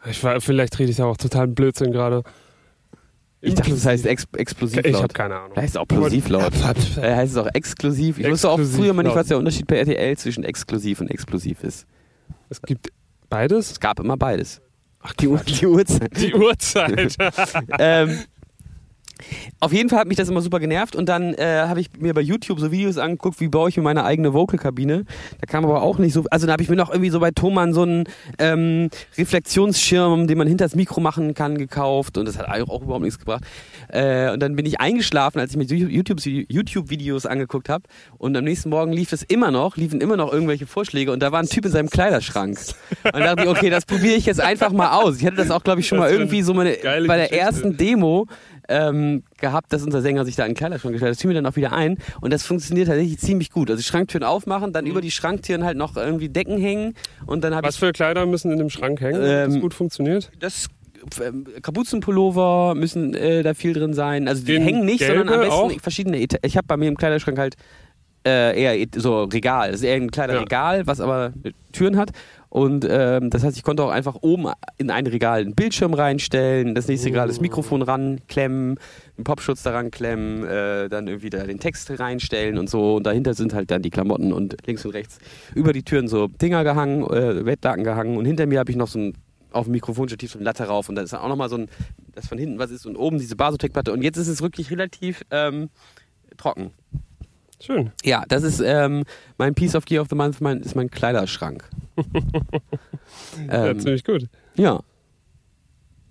[0.09, 2.23] Ich war, vielleicht rede ich ja auch total Blödsinn gerade.
[3.45, 4.85] Ich dachte, das heißt Ex Explosivlaut.
[4.85, 5.55] Ich habe keine Ahnung.
[5.55, 6.51] Heißt es auch Plosivlaut.
[6.61, 8.17] Da heißt es auch exklusiv.
[8.19, 11.63] Ich wusste auch früher mal nicht, was der Unterschied bei RTL zwischen exklusiv und explosiv
[11.63, 11.85] ist.
[12.49, 12.89] Es gibt
[13.29, 13.71] beides?
[13.71, 14.61] Es gab immer beides.
[15.01, 16.19] Ach, die, Uhr- die Uhrzeit.
[16.19, 17.15] Die Uhrzeit.
[17.79, 18.19] ähm,
[19.59, 22.13] auf jeden Fall hat mich das immer super genervt und dann äh, habe ich mir
[22.13, 25.05] bei YouTube so Videos angeguckt, wie baue ich mir meine eigene Vocalkabine.
[25.41, 27.31] Da kam aber auch nicht so, also da habe ich mir noch irgendwie so bei
[27.31, 28.05] Thomann so einen
[28.39, 33.03] ähm, Reflexionsschirm, den man hinter das Mikro machen kann, gekauft und das hat auch überhaupt
[33.03, 33.43] nichts gebracht.
[33.89, 37.83] Äh, und dann bin ich eingeschlafen, als ich mir YouTube- YouTube-Videos angeguckt habe
[38.17, 41.31] und am nächsten Morgen lief es immer noch, liefen immer noch irgendwelche Vorschläge und da
[41.31, 42.57] war ein Typ in seinem Kleiderschrank.
[43.03, 45.17] Und da dachte ich, okay, das probiere ich jetzt einfach mal aus.
[45.19, 47.37] Ich hatte das auch, glaube ich, schon Das mal irgendwie so meine, bei der Geschichte.
[47.37, 48.27] ersten Demo
[48.69, 51.15] ähm, gehabt, dass unser Sänger sich da in den Kleiderschrank gestellt hat.
[51.17, 51.97] Das fiel mir dann auch wieder ein.
[52.21, 53.69] Und das funktioniert tatsächlich ziemlich gut.
[53.69, 56.93] Also Schranktüren aufmachen, dann über die Schranktüren halt noch irgendwie Decken hängen.
[57.25, 59.61] Und dann habe Was ich für Kleider müssen in dem Schrank hängen, damit das Ähm,
[59.61, 60.31] gut funktioniert?
[60.39, 60.67] das
[61.23, 64.27] ähm, Kapuzenpullover müssen äh, da viel drin sein.
[64.27, 65.71] Also die Den hängen nicht, sondern am besten auch?
[65.81, 66.19] verschiedene.
[66.19, 67.55] Eta ich habe bei mir im Kleiderschrank halt
[68.25, 69.71] äh, eher et- so Regal.
[69.71, 70.39] Das ist eher ein kleiner Ja.
[70.39, 71.31] Regal, was aber
[71.73, 72.09] Türen hat.
[72.55, 74.47] Und ähm, das heißt, ich konnte auch einfach oben
[74.77, 78.79] in ein Regal einen Bildschirm reinstellen, das nächste Regal das Mikrofon ranklemmen,
[79.17, 82.95] einen Popschutz daran klemmen, äh, dann irgendwie da den Text reinstellen und so.
[82.95, 85.19] Und dahinter sind halt dann die Klamotten und links und rechts
[85.53, 88.15] über die Türen so Dinger gehangen, äh, Bettlaken gehangen.
[88.15, 89.15] Und hinter mir habe ich noch so ein
[89.51, 91.67] auf dem Mikrofonstativ so eine Latte rauf und dann ist dann auch nochmal so ein,
[92.13, 93.91] das von hinten was ist und oben diese Basotec-Platte.
[93.91, 95.67] Und jetzt ist es wirklich relativ ähm,
[96.37, 96.71] trocken.
[97.65, 97.91] Schön.
[98.03, 99.03] Ja, das ist ähm,
[99.37, 101.67] mein Piece of Gear of the Month, mein, ist mein Kleiderschrank.
[103.47, 104.27] ja, ähm, ziemlich gut.
[104.55, 104.81] ja.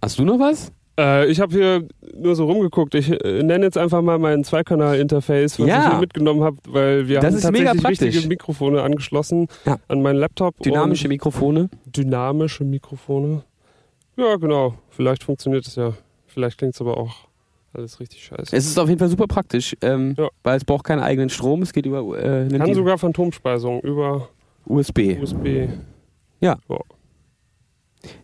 [0.03, 0.71] Hast du noch was?
[0.99, 2.95] Äh, ich habe hier nur so rumgeguckt.
[2.95, 5.85] Ich äh, nenne jetzt einfach mal mein Zweikanal-Interface, was Ja.
[5.85, 9.79] ich hier mitgenommen habe, weil wir Das haben tatsächlich wichtige Mikrofone angeschlossen Ja.
[9.89, 10.59] an meinen Laptop.
[10.61, 11.71] Dynamische Mikrofone.
[11.87, 13.43] dynamische Mikrofone.
[14.17, 14.75] Ja, genau.
[14.91, 15.95] Vielleicht funktioniert es ja.
[16.27, 17.29] Vielleicht klingt es aber auch
[17.75, 18.55] alles richtig scheiße.
[18.57, 20.29] Es ist auf jeden Fall super praktisch, ähm, Ja.
[20.43, 24.29] weil es braucht keinen eigenen Strom, es geht über äh, Kann die sogar Phantomspeisung über
[24.67, 25.19] USB.
[25.21, 25.69] USB.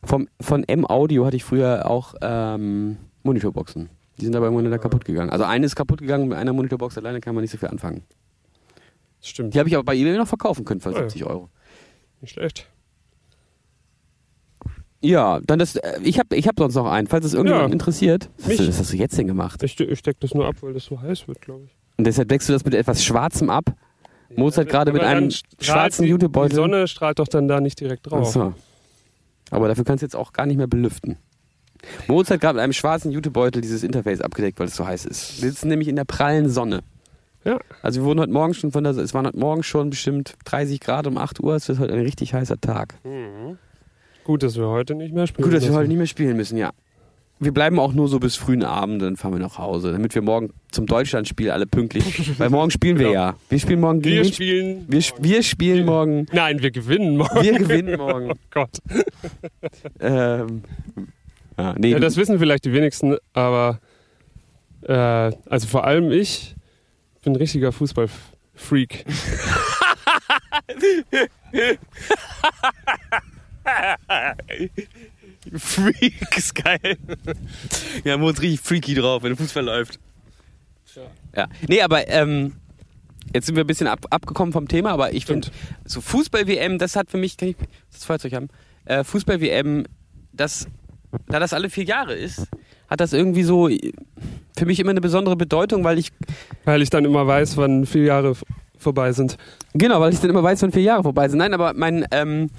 [0.04, 3.88] Vom, von M-Audio hatte ich früher auch ähm, Monitorboxen.
[4.18, 5.30] Die sind aber irgendwann wieder kaputt gegangen.
[5.30, 8.02] Also eine ist kaputt gegangen, mit einer Monitorbox alleine kann man nicht so viel anfangen.
[9.22, 9.54] Stimmt.
[9.54, 10.98] Die habe ich aber bei eBay noch verkaufen können für ja.
[10.98, 11.48] 70 Euro.
[12.20, 12.68] Nicht schlecht.
[15.02, 17.72] Ja, dann das, äh, ich habe ich hab sonst noch einen, falls es irgendjemand Ja.
[17.72, 18.28] interessiert.
[18.38, 19.62] Was hast, du, was hast du jetzt denn gemacht?
[19.62, 21.70] Ich, ich steck das nur ab, weil das so heiß wird, glaube ich.
[21.96, 23.72] Und deshalb deckst du das mit etwas Schwarzem ab.
[24.36, 25.30] Mozart gerade mit einem
[25.60, 26.50] schwarzen die- Jutebeutel.
[26.50, 28.30] Die Sonne strahlt doch dann da nicht direkt Ach drauf.
[28.30, 28.54] so.
[29.50, 31.16] Aber dafür kannst du jetzt auch gar nicht mehr belüften.
[32.06, 35.42] Mozart gerade mit einem schwarzen Jutebeutel dieses Interface abgedeckt, weil es so heiß ist.
[35.42, 36.80] Wir sitzen nämlich in der prallen Sonne.
[37.44, 37.58] Ja.
[37.82, 40.78] Also wir wurden heute Morgen schon von der, es waren heute Morgen schon bestimmt 30
[40.78, 41.54] Grad um 8 Uhr.
[41.56, 42.96] Es wird heute ein richtig heißer Tag.
[43.02, 43.56] Mhm.
[44.24, 45.44] Gut, dass wir heute nicht mehr spielen.
[45.44, 45.78] Gut, dass wir müssen.
[45.78, 46.70] heute nicht mehr spielen müssen, ja.
[47.42, 50.20] Wir bleiben auch nur so bis frühen Abend, dann fahren wir nach Hause, damit wir
[50.20, 52.32] morgen zum Deutschlandspiel alle pünktlich.
[52.38, 53.14] weil morgen spielen wir Genau.
[53.18, 53.34] ja.
[53.48, 54.84] Wir spielen morgen gegen Wir spielen.
[54.88, 56.26] wir, sp- wir spielen morgen.
[56.32, 57.42] Nein, wir gewinnen morgen.
[57.42, 58.30] Wir gewinnen morgen.
[58.32, 58.78] Oh Gott.
[60.00, 60.64] ähm,
[61.56, 63.80] ja, nee, Ja, das wissen vielleicht die wenigsten, aber
[64.82, 66.54] äh, also vor allem ich
[67.24, 69.06] bin ein richtiger Fußballfreak.
[75.56, 76.98] Freak ist geil.
[78.04, 79.98] Ja, Mond richtig freaky drauf, wenn der Fußball läuft.
[80.94, 81.02] Ja.
[81.36, 81.48] Ja.
[81.68, 82.52] Nee, aber ähm,
[83.32, 85.48] jetzt sind wir ein bisschen ab, abgekommen vom Thema, aber ich finde,
[85.84, 87.56] so Fußball-WM, das hat für mich, kann ich
[87.92, 88.48] das Feuerzeug haben?
[88.84, 89.84] Äh, Fußball-WM,
[90.32, 90.66] das,
[91.28, 92.46] da das alle vier Jahre ist,
[92.88, 93.68] hat das irgendwie so
[94.58, 96.10] für mich immer eine besondere Bedeutung, weil ich,
[96.64, 98.34] Weil ich dann immer weiß, wann vier Jahre
[98.76, 99.36] vorbei sind.
[99.74, 101.38] genau, weil ich dann immer weiß, wann vier Jahre vorbei sind.
[101.38, 102.50] Nein, aber mein, ähm,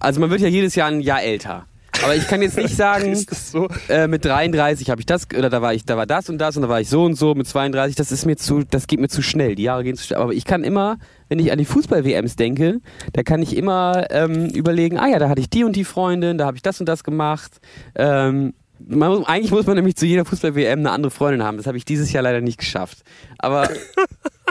[0.00, 1.66] also man wird ja jedes Jahr ein Jahr älter.
[2.02, 3.68] Aber ich kann jetzt nicht sagen, so?
[3.88, 6.56] äh, mit 33 habe ich das oder da war ich, da war das und das
[6.56, 7.96] und da war ich so und so mit 32.
[7.96, 9.54] Das ist mir zu, das geht mir zu schnell.
[9.54, 10.20] Die Jahre gehen zu schnell.
[10.20, 12.80] Aber ich kann immer, wenn ich an die Fußball-WMs denke,
[13.12, 16.38] da kann ich immer ähm, überlegen, ah ja, da hatte ich die und die Freundin,
[16.38, 17.60] da habe ich das und das gemacht.
[17.94, 21.56] Ähm, muss, eigentlich muss man nämlich zu jeder Fußball-WM eine andere Freundin haben.
[21.56, 22.98] Das habe ich dieses Jahr leider nicht geschafft.
[23.38, 23.68] Aber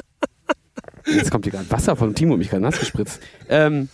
[1.06, 3.22] jetzt kommt hier gerade Wasser von Timo, mich gerade nass gespritzt.
[3.48, 3.88] Ähm,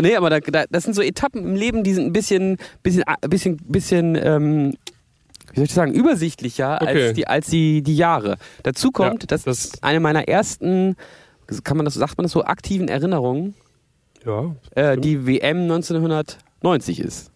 [0.00, 3.02] Nee, aber da, da, das sind so Etappen im Leben, die sind ein bisschen, bisschen,
[3.28, 4.74] bisschen, bisschen, ähm,
[5.52, 7.04] wie soll ich sagen, übersichtlicher Okay.
[7.06, 8.36] als die, als die, die Jahre.
[8.62, 10.96] Dazu kommt, Ja, dass das- eine meiner ersten,
[11.64, 13.54] kann man das, sagt man das so, aktiven Erinnerungen,
[14.24, 14.54] Ja.
[14.76, 17.30] äh, die WM 1990 ist.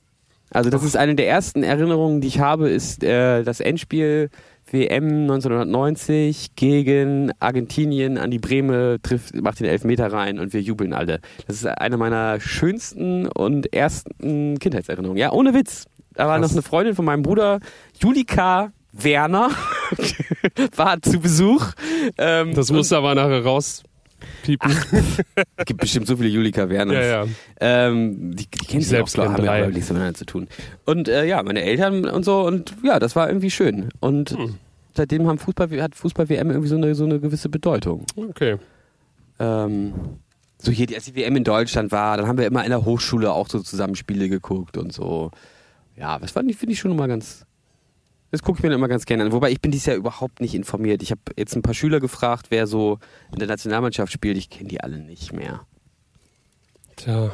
[0.50, 4.30] Also das ist eine der ersten Erinnerungen, die ich habe, ist äh, das Endspiel
[4.74, 10.92] WM 1990 gegen Argentinien an die Breme trifft, macht den Elfmeter rein und wir jubeln
[10.92, 11.20] alle.
[11.46, 15.18] Das ist eine meiner schönsten und ersten Kindheitserinnerungen.
[15.18, 15.84] Ja, ohne Witz.
[16.14, 16.50] Da war Krass.
[16.50, 17.58] noch eine Freundin von meinem Bruder,
[17.98, 19.50] Julika Werner,
[20.76, 21.66] war zu Besuch.
[22.18, 24.70] Ähm, Das musst du aber nachher rauspiepen.
[24.70, 26.94] es gibt bestimmt so viele Julika Werners.
[26.96, 27.26] ja, ja.
[27.60, 30.46] Ähm, die, die kennen Ich sich auch, selbst kenn haben ja nichts miteinander zu tun.
[30.84, 33.88] Und äh, ja, meine Eltern und so und ja, das war irgendwie schön.
[33.98, 34.54] Und Hm.
[34.96, 38.04] Seitdem haben Fußball, hat Fußball-WM irgendwie so eine, so eine gewisse Bedeutung.
[38.16, 38.58] Okay.
[39.38, 39.92] Ähm,
[40.58, 43.32] so hier, als die WM in Deutschland war, dann haben wir immer in der Hochschule
[43.32, 45.30] auch so Zusammenspiele geguckt und so.
[45.96, 47.44] Ja, das fand ich, finde ich schon immer ganz.
[48.30, 49.32] Das gucke ich mir dann immer ganz gerne an.
[49.32, 51.02] Wobei ich bin dieses Jahr überhaupt nicht informiert.
[51.02, 52.98] Ich habe jetzt ein paar Schüler gefragt, wer so
[53.32, 54.36] in der Nationalmannschaft spielt.
[54.36, 55.60] Ich kenne die alle nicht mehr.
[56.96, 57.32] Tja.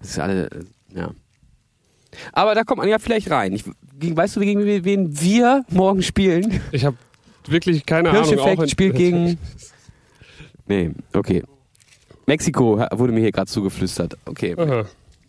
[0.00, 0.50] Das ist alle,
[0.94, 1.12] ja.
[2.32, 3.52] Aber da kommt man ja vielleicht rein.
[3.52, 3.64] Ich,
[4.00, 6.60] weißt du, gegen wen wir morgen spielen?
[6.72, 6.96] Ich habe
[7.46, 8.38] wirklich keine Ahnung.
[8.38, 9.38] Auch spielt gegen.
[10.66, 11.42] Nee, okay.
[12.26, 14.16] Mexiko wurde mir hier gerade zugeflüstert.
[14.24, 14.54] Okay.
[14.58, 14.84] Aha.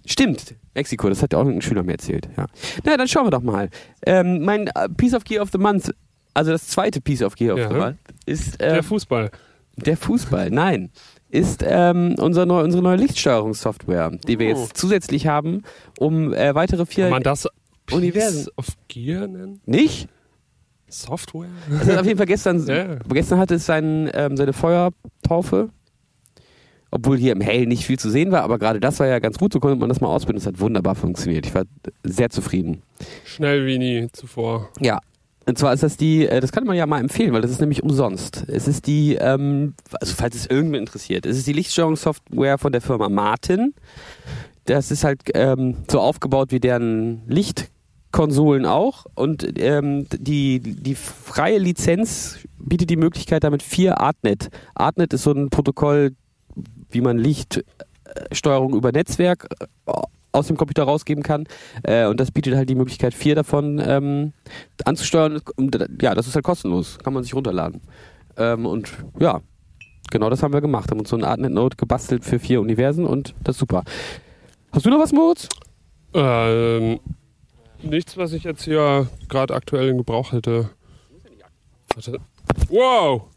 [0.06, 2.30] Stimmt, Mexiko, das hat ja auch ein Schüler mir erzählt.
[2.38, 2.46] Ja.
[2.84, 3.70] Na, dann schauen wir doch mal.
[4.06, 5.92] Ähm, mein äh, Piece of Gear of the Month,
[6.34, 7.70] also das zweite Piece of Gear of Ja.
[7.70, 9.32] the Month, ist Der äh, Fußball.
[9.78, 10.52] der Fußball.
[10.52, 10.92] Nein,
[11.36, 14.60] ist ähm, unser neu, unsere neue Lichtsteuerungssoftware, die wir Oh.
[14.60, 15.64] jetzt zusätzlich haben,
[16.00, 17.48] um äh, weitere vier Kann man das
[17.92, 18.46] Universen.
[18.46, 19.62] Piece of Gear nennen?
[19.66, 20.08] Nicht?
[20.88, 21.50] Software?
[21.70, 22.96] Das hat auf jeden Fall gestern, Ja.
[23.10, 25.70] gestern hatte es sein, ähm, seine Feuertaufe.
[26.92, 29.38] Obwohl hier im Hell nicht viel zu sehen war, aber gerade das war ja ganz
[29.38, 30.40] gut, so konnte man das mal ausbilden.
[30.40, 31.46] Das hat wunderbar funktioniert.
[31.46, 31.64] Ich war
[32.04, 32.84] sehr zufrieden.
[33.26, 34.70] Schnell wie nie zuvor.
[34.80, 35.00] Ja.
[35.48, 37.62] Und zwar ist das die, äh, das kann man ja mal empfehlen, weil das ist
[37.62, 38.46] nämlich umsonst.
[38.48, 42.82] Es ist die, ähm, also falls es irgendwen interessiert, es ist die Lichtsteuerungssoftware von der
[42.82, 43.74] Firma Martin.
[44.66, 49.06] Das ist halt ähm, so aufgebaut wie deren Lichtkonsolen auch.
[49.14, 54.50] Und ähm, die, die freie Lizenz bietet die Möglichkeit, damit vier Artnet.
[54.74, 56.16] Artnet ist so ein Protokoll,
[56.90, 59.92] wie man Lichtsteuerung über Netzwerk äh,
[60.36, 61.46] aus dem Computer rausgeben kann.
[61.84, 64.34] Äh, und das bietet halt die Möglichkeit, vier davon ähm,
[64.84, 65.42] anzusteuern.
[65.56, 66.98] Und, äh, ja, das ist halt kostenlos.
[67.04, 67.82] Kann man sich runterladen.
[68.38, 69.42] Ähm, und ja,
[70.12, 70.92] genau das haben wir gemacht.
[70.92, 73.84] Haben uns so eine Artnet-Node gebastelt für vier Universen und das ist super.
[74.72, 75.48] Hast du noch was, Moritz?
[76.14, 77.00] Ähm,
[77.82, 80.70] nichts, was ich jetzt hier gerade aktuell in Gebrauch hätte.
[81.94, 82.20] Warte.
[82.70, 83.30] Wow!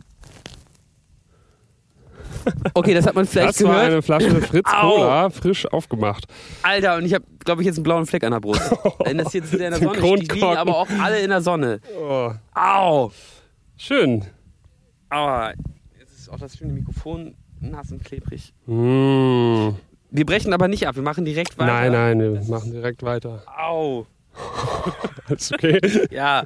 [2.74, 3.92] Okay, das hat man vielleicht das war gehört.
[3.92, 4.96] eine Flasche Fritz Au.
[4.96, 6.26] Cola, frisch aufgemacht.
[6.62, 8.70] Alter, und ich habe, glaube ich, jetzt einen blauen Fleck an der Brust.
[9.04, 11.80] Wenn das jetzt in der Sonne steht, die liegen aber auch alle in der Sonne.
[12.00, 12.32] Oh.
[12.54, 13.12] Au!
[13.76, 14.24] Schön.
[15.10, 15.52] Aua.
[15.98, 18.52] Jetzt ist auch das schöne Mikrofon nass und klebrig.
[18.66, 19.70] Mm.
[20.10, 21.72] Wir brechen aber nicht ab, wir machen direkt weiter.
[21.72, 23.42] Nein, nein, wir machen direkt weiter.
[23.46, 24.06] Au.
[25.28, 25.80] Ist okay.
[26.10, 26.44] Ja.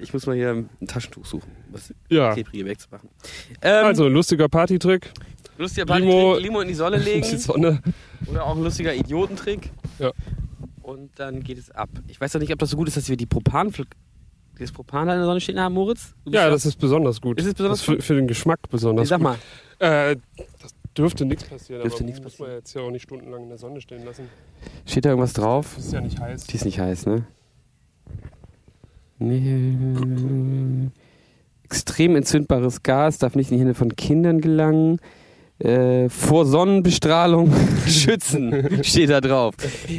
[0.00, 2.32] Ich muss mal hier ein Taschentuch suchen, das Ja.
[2.34, 3.08] Klebrige wegzumachen.
[3.62, 5.12] Ähm, Also, lustiger Partytrick.
[5.58, 7.80] lustiger Party Limo- Limo in die Sonne Die legen Sonne.
[8.26, 9.70] oder auch ein lustiger Idiotentrick.
[9.98, 10.12] Ja.
[10.82, 11.88] Und dann geht es ab.
[12.08, 13.72] Ich weiß doch nicht, ob das so gut ist, dass wir die Propan
[14.58, 16.14] das Propan da in der Sonne stehen haben, Moritz?
[16.26, 17.40] Ja, das ist besonders gut.
[17.40, 19.40] Ist es besonders das ist für, für den Geschmack besonders Ich sag mal, gut.
[19.88, 20.16] Äh,
[20.62, 23.48] das dürfte nichts passieren, Dürfte aber nichts muss man jetzt ja auch nicht stundenlang in
[23.48, 24.28] der Sonne stehen lassen.
[24.86, 25.76] steht da irgendwas drauf?
[25.76, 26.44] Ist ja nicht heiß.
[26.44, 27.26] Die ist nicht heiß, ne?
[29.18, 30.90] Nee.
[31.64, 35.00] Extrem entzündbares Gas darf nicht in die Hände von Kindern gelangen.
[35.60, 37.52] Äh, vor Sonnenbestrahlung
[37.86, 39.54] schützen, steht da drauf.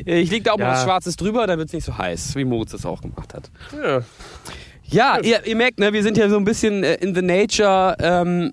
[0.06, 0.72] Äh, Ich leg da auch mal Ja.
[0.74, 3.50] was Schwarzes drüber, dann wird es nicht so heiß, wie Moritz das auch gemacht hat.
[3.82, 4.02] Ja.
[4.84, 7.96] Ja, ihr, ihr merkt, ne, wir sind ja so ein bisschen äh, in the nature.
[8.00, 8.52] Ähm,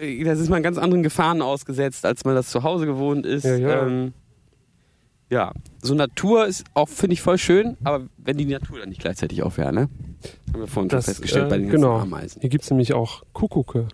[0.00, 3.44] äh, das ist man ganz anderen Gefahren ausgesetzt, als man das zu Hause gewohnt ist.
[3.44, 3.86] Ja, ja.
[3.86, 4.12] Ähm,
[5.30, 5.52] ja.
[5.80, 9.42] so Natur ist auch, finde ich, voll schön, aber wenn die Natur dann nicht gleichzeitig
[9.44, 9.88] auch wäre, ne?
[10.22, 11.98] Das haben wir vorhin Das, schon festgestellt äh, bei den ganzen genau.
[11.98, 12.40] Ameisen.
[12.40, 13.88] Hier gibt es nämlich auch Kuckucke.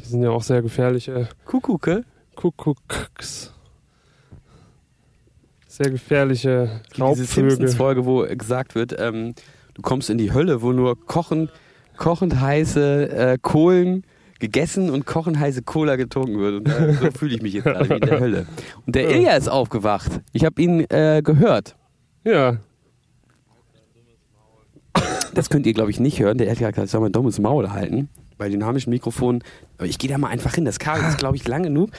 [0.00, 2.04] Die sind ja auch sehr gefährliche Kuckucke?
[2.34, 3.52] Kuckucks.
[5.68, 7.26] Sehr gefährliche Diese Raubvögel.
[7.26, 9.34] Simpsons-Folge, wo gesagt wird, ähm,
[9.74, 11.50] du kommst in die Hölle, wo nur kochen,
[11.96, 14.04] kochend heiße äh, Kohlen
[14.38, 16.54] gegessen und kochend heiße Cola getrunken wird.
[16.56, 18.46] Und äh, so fühle ich mich jetzt gerade wie in der Hölle.
[18.86, 20.20] Und der Ilja ist aufgewacht.
[20.32, 21.76] Ich habe ihn äh, gehört.
[22.24, 22.58] Ja,
[25.34, 26.38] Das könnt ihr, glaube ich, nicht hören.
[26.38, 28.08] Der hat ja gesagt, ich soll mein dummes Maul halten.
[28.38, 29.42] Bei dynamischen Mikrofonen.
[29.78, 30.64] Aber ich gehe da mal einfach hin.
[30.64, 31.90] Das Kabel ist, glaube ich, lang genug.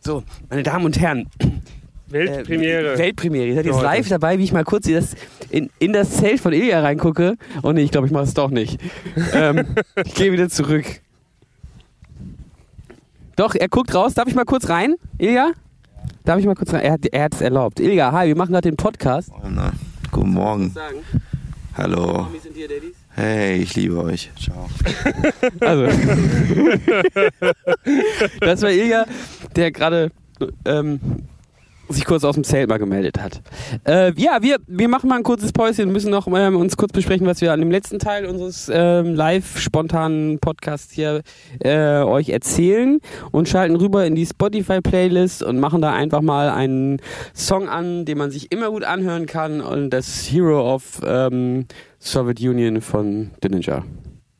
[0.00, 1.28] So, meine Damen und Herren.
[2.08, 2.94] Weltpremiere.
[2.94, 3.46] Äh, Weltpremiere.
[3.46, 5.14] Ihr seid jetzt live dabei, wie ich mal kurz in das,
[5.50, 7.36] in, in das Zelt von Ilja reingucke.
[7.62, 8.78] Oh nee, ich glaube, ich mache es doch nicht.
[9.32, 9.64] ähm,
[10.04, 10.84] ich gehe wieder zurück.
[13.36, 14.14] Doch, er guckt raus.
[14.14, 15.52] Darf ich mal kurz rein, Ilja?
[16.24, 16.82] Darf ich mal kurz rein?
[16.82, 17.80] Er hat es erlaubt.
[17.80, 19.30] Ilja, hi, wir machen gerade den Podcast.
[19.32, 19.72] Oh, na,
[20.10, 20.74] guten Morgen.
[21.74, 22.28] Hallo.
[22.42, 22.94] sind hier Daddies.
[23.14, 24.30] Hey, ich liebe euch.
[24.38, 24.68] Ciao.
[25.60, 25.86] Also.
[28.40, 29.06] das war Ilja,
[29.56, 30.10] der gerade
[30.66, 31.00] ähm,
[31.92, 33.40] sich kurz aus dem Zelt mal gemeldet hat.
[33.86, 36.92] Äh, ja, wir, wir machen mal ein kurzes Päuschen und müssen noch ähm, uns kurz
[36.92, 41.22] besprechen, was wir an dem letzten Teil unseres ähm, live spontanen Podcasts hier
[41.60, 47.00] äh, euch erzählen und schalten rüber in die Spotify-Playlist und machen da einfach mal einen
[47.34, 51.66] Song an, den man sich immer gut anhören kann und das Hero of ähm,
[51.98, 53.84] Soviet Union von The Ninja.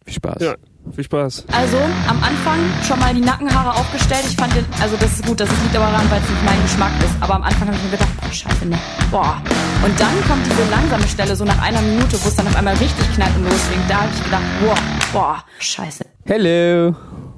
[0.05, 0.43] Viel Spaß.
[0.43, 0.55] Ja,
[0.91, 1.47] viel Spaß.
[1.53, 1.77] Also
[2.09, 4.25] am Anfang schon mal die Nackenhaare aufgestellt.
[4.29, 6.61] Ich fand den, also das ist gut, das liegt aber daran, weil es nicht mein
[6.63, 7.15] Geschmack ist.
[7.21, 8.79] Aber am Anfang habe ich mir gedacht, boah, scheiße, ne.
[9.11, 9.41] Boah.
[9.85, 12.75] Und dann kommt diese langsame Stelle, so nach einer Minute, wo es dann auf einmal
[12.75, 13.89] richtig knallt und loslegt.
[13.89, 14.75] Da habe ich gedacht, boah,
[15.13, 16.05] boah, scheiße.
[16.25, 16.95] Hello,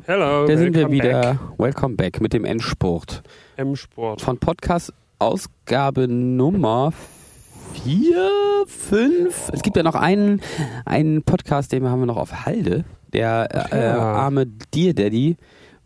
[0.07, 1.21] Hello, da sind wir welcome wieder.
[1.21, 1.39] back.
[1.59, 3.23] Welcome back mit dem Endspurt.
[3.57, 4.21] M-Sport.
[4.21, 6.93] Von Podcast Ausgabe Nummer
[7.85, 9.51] 4, 5.
[9.53, 10.41] Es gibt ja noch einen,
[10.85, 12.85] einen Podcast, den haben wir noch auf Halde.
[13.15, 13.99] Der äh, ja.
[13.99, 15.37] arme Dear Daddy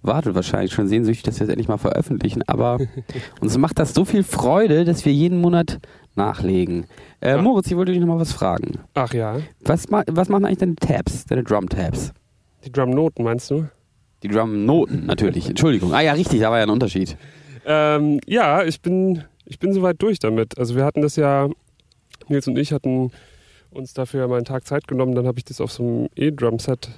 [0.02, 2.42] wartet wahrscheinlich schon sehnsüchtig, dass wir es endlich mal veröffentlichen.
[2.46, 2.78] Aber
[3.40, 5.78] uns macht das so viel Freude, dass wir jeden Monat
[6.14, 6.86] nachlegen.
[7.20, 7.42] Äh, Ja.
[7.42, 8.78] Moritz, ich wollte dich noch mal was fragen.
[8.94, 12.12] Ach ja, Was, ma was machen eigentlich deine Tabs, deine Drum-Tabs?
[12.64, 13.68] die Drumnoten meinst du?
[14.24, 15.48] Die Drum-Noten natürlich.
[15.48, 15.92] Entschuldigung.
[15.94, 17.16] Ah ja, richtig, da war ja ein Unterschied.
[17.64, 20.58] Ähm, ja, ich bin, ich bin soweit durch damit.
[20.58, 21.48] Also wir hatten das ja,
[22.28, 23.10] Nils und ich hatten
[23.70, 26.88] uns dafür mal einen Tag Zeit genommen, dann habe ich das auf so einem E-Drum-Set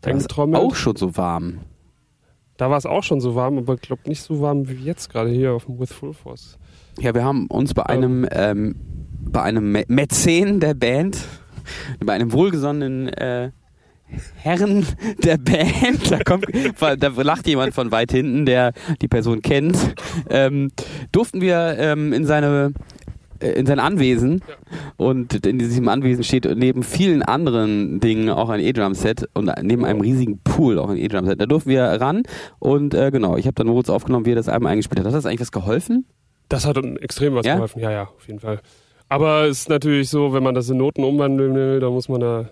[0.00, 0.62] Da eingetrommelt.
[0.62, 1.60] auch schon so warm.
[2.56, 5.10] Da war es auch schon so warm, aber ich glaube nicht so warm wie jetzt
[5.10, 6.58] gerade hier auf dem With Full Force.
[6.98, 8.74] Ja, wir haben uns bei einem, ähm,
[9.22, 11.18] bei einem Mä- Mäzen der Band,
[12.04, 13.50] bei einem wohlgesonnenen äh,
[14.36, 14.84] Herren
[15.22, 16.46] der Band, da, kommt,
[16.80, 19.76] da lacht jemand von weit hinten, der die Person kennt,
[20.28, 20.72] ähm,
[21.12, 22.72] durften wir ähm, in seine
[23.40, 24.42] in sein Anwesen
[24.96, 30.00] und in diesem Anwesen steht neben vielen anderen Dingen auch ein E-Drum-Set und neben einem
[30.00, 31.40] riesigen Pool auch ein E-Drum-Set.
[31.40, 32.22] Da durften wir ran
[32.58, 35.06] und äh, genau, ich habe dann Moritz aufgenommen, wie er das Album eingespielt hat.
[35.06, 36.06] Hat das eigentlich was geholfen?
[36.48, 37.54] Das hat extrem was Ja?
[37.54, 37.80] geholfen.
[37.80, 38.60] Ja, ja, auf jeden Fall.
[39.08, 42.20] Aber es ist natürlich so, wenn man das in Noten umwandeln will, da muss man
[42.20, 42.50] da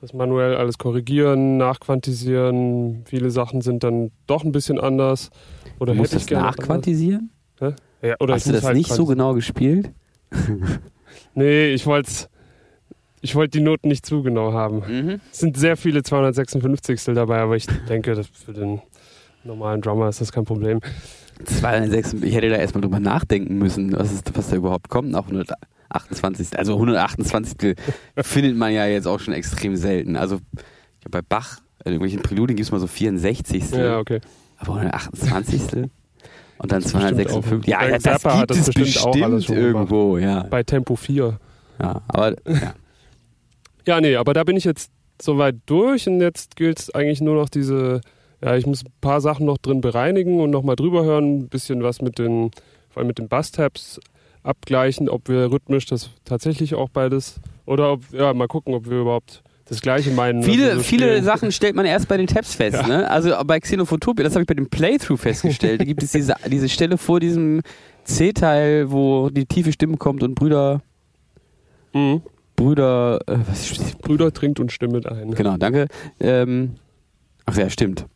[0.00, 3.04] das manuell alles korrigieren, nachquantisieren.
[3.06, 5.30] Viele Sachen sind dann doch ein bisschen anders.
[5.80, 7.30] Oder Du musst hätte ich das nachquantisieren?
[8.02, 9.90] Ja, oder Hast du das halt nicht so genau gespielt?
[11.36, 12.28] Nee, ich wollte
[13.24, 14.82] ich wollte die Noten nicht zu genau haben.
[14.86, 15.20] Mhm.
[15.32, 18.82] Es sind sehr viele 256 dabei, aber ich denke, für den
[19.44, 20.80] normalen Drummer ist das kein Problem.
[21.44, 25.24] 206, ich hätte da erstmal drüber nachdenken müssen, was, ist, was da überhaupt kommt nach
[25.24, 26.58] 128.
[26.58, 27.76] Also 128.
[28.18, 30.16] findet man ja jetzt auch schon extrem selten.
[30.16, 30.40] Also
[31.10, 33.70] bei Bach, in irgendwelchen Präludien gibt es mal so 64.
[33.70, 34.20] Ja, okay.
[34.58, 35.88] Aber 128.
[36.58, 37.68] Und dann Gibt's bestimmt 256.
[37.68, 40.44] Ja, ja, das Zappa hat gibt das es bestimmt bestimmt, irgendwo, ja.
[40.44, 41.38] Bei Tempo 4.
[41.80, 42.02] ja.
[42.08, 42.74] Aber ja.
[43.86, 44.90] Ja, nee, aber da bin ich jetzt
[45.20, 48.00] soweit durch und jetzt gilt es eigentlich nur noch diese,
[48.42, 51.82] ja, ich muss ein paar Sachen noch drin bereinigen und nochmal drüber hören, ein bisschen
[51.82, 52.50] was mit den,
[52.88, 54.00] vor allem mit den Bass-Tabs
[54.42, 59.00] abgleichen, ob wir rhythmisch das tatsächlich auch beides, oder ob, ja, mal gucken, ob wir
[59.00, 60.42] überhaupt das Gleiche meinen.
[60.42, 61.22] Viele, so viele.
[61.22, 62.86] Sachen stellt man erst bei den Tabs fest.
[62.86, 63.10] Ne?
[63.10, 65.80] Also bei Xenophotopia, das habe ich bei dem Playthrough festgestellt.
[65.80, 67.62] Da gibt es diese, diese Stelle vor diesem
[68.04, 70.82] C-Teil, wo die tiefe Stimme kommt und Brüder,
[71.94, 72.22] Mhm.
[72.56, 75.32] Brüder, äh, was ist Brüder trinkt und stimmet ein.
[75.32, 75.86] Genau, danke.
[76.20, 76.74] Ähm,
[77.46, 78.06] ach ja, stimmt.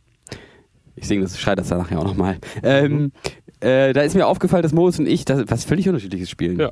[0.96, 2.38] Ich singe das, schreit das dann nachher auch nochmal.
[2.62, 3.12] Ähm,
[3.60, 6.58] äh, da ist mir aufgefallen, dass Moritz und ich das, was völlig unterschiedliches spielen.
[6.58, 6.70] Ja,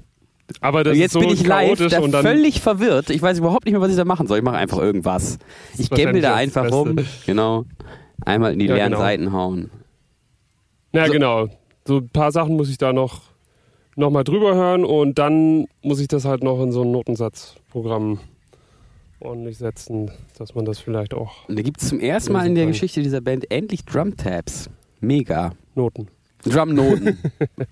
[0.60, 1.78] Aber das Und ist jetzt so bin ich live,
[2.20, 3.10] völlig verwirrt.
[3.10, 4.38] Ich weiß überhaupt nicht mehr, was ich da machen soll.
[4.38, 5.38] Ich mache einfach irgendwas.
[5.76, 6.96] Ich gämmel da einfach rum.
[7.26, 7.64] Genau.
[8.24, 9.00] Einmal in die Ja, leeren genau.
[9.02, 9.70] Seiten hauen.
[10.92, 11.48] Ja, So- genau.
[11.86, 13.22] So ein paar Sachen muss ich da noch,
[13.96, 18.18] noch mal drüber hören und dann muss ich das halt noch in so ein Notensatzprogramm
[19.20, 22.54] ordentlich setzen, dass man das vielleicht auch Und da gibt es zum ersten Mal in
[22.54, 22.72] der Super.
[22.72, 24.68] Geschichte dieser Band endlich Drum-Tabs.
[25.00, 25.52] Mega.
[25.74, 26.08] Noten.
[26.44, 27.18] Drum-Noten.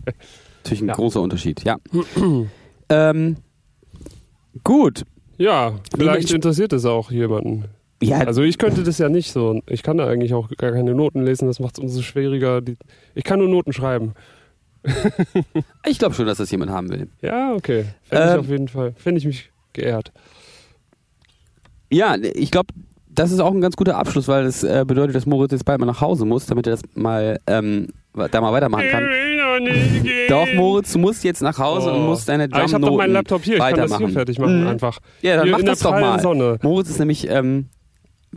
[0.62, 0.94] Natürlich ein Ja.
[0.94, 1.76] großer Unterschied, ja.
[2.88, 3.36] ähm,
[4.62, 5.04] gut.
[5.38, 7.64] Ja, vielleicht interessiert es auch jemanden.
[8.02, 9.62] Ja, Also ich könnte das ja nicht so.
[9.68, 12.60] Ich kann da eigentlich auch gar keine Noten lesen, das macht es umso schwieriger.
[13.14, 14.12] Ich kann nur Noten schreiben.
[15.86, 17.08] ich glaube schon, dass das jemand haben will.
[17.22, 17.86] Ja, okay.
[18.02, 18.92] Fände Ähm, ich auf jeden Fall.
[18.96, 20.12] Fände ich mich geehrt.
[21.90, 22.74] Ja, ich glaube,
[23.08, 25.80] das ist auch ein ganz guter Abschluss, weil das äh, bedeutet, dass Moritz jetzt bald
[25.80, 27.88] mal nach Hause muss, damit er das mal ähm,
[28.30, 29.04] da mal weitermachen kann.
[29.60, 30.28] noch nicht gehen.
[30.28, 32.06] Doch, Moritz, du musst jetzt nach Hause und Oh.
[32.08, 34.12] musst deine Aber ich habe doch meinen Drum-Noten Laptop hier, ich kann das hier weitermachen.
[34.12, 34.66] fertig machen Mhm.
[34.68, 34.98] einfach.
[35.22, 36.20] Ja, dann hier mach das doch mal.
[36.20, 36.58] Sonne.
[36.62, 37.68] Moritz ist nämlich ähm,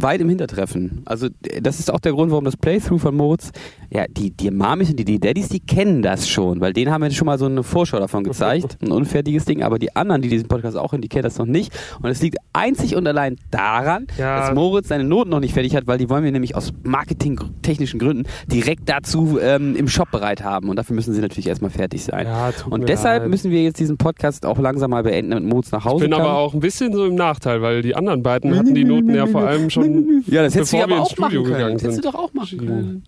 [0.02, 1.02] weit im Hintertreffen.
[1.06, 1.28] Also
[1.62, 3.52] das ist auch der Grund, warum das Playthrough von Moritz,
[3.90, 7.02] ja, die, die Mamis und die, die Daddies, die kennen das schon, weil denen haben
[7.04, 10.30] wir schon mal so eine Vorschau davon gezeigt, ein unfertiges Ding, aber die anderen, die
[10.30, 11.74] diesen Podcast auch hören, die kennen das noch nicht.
[12.02, 14.40] Und es liegt einzig und allein daran, Ja.
[14.40, 18.00] dass Moritz seine Noten noch nicht fertig hat, weil die wollen wir nämlich aus marketingtechnischen
[18.00, 20.70] Gründen direkt dazu ähm, im Shop bereit haben.
[20.70, 22.26] Und dafür müssen sie natürlich erstmal fertig sein.
[22.28, 23.30] Ja, und deshalb leid.
[23.32, 26.18] müssen wir jetzt diesen Podcast auch langsam mal beenden, damit Moritz nach Hause Ich bin
[26.18, 26.22] kann.
[26.28, 29.26] aber auch ein bisschen so im Nachteil, weil die anderen beiden hatten die Noten ja
[29.28, 29.87] vor allem schon.
[30.28, 31.54] Ja, das hättest du aber auch machen Studio können.
[31.56, 33.04] gegangen Das hättest du doch auch machen können.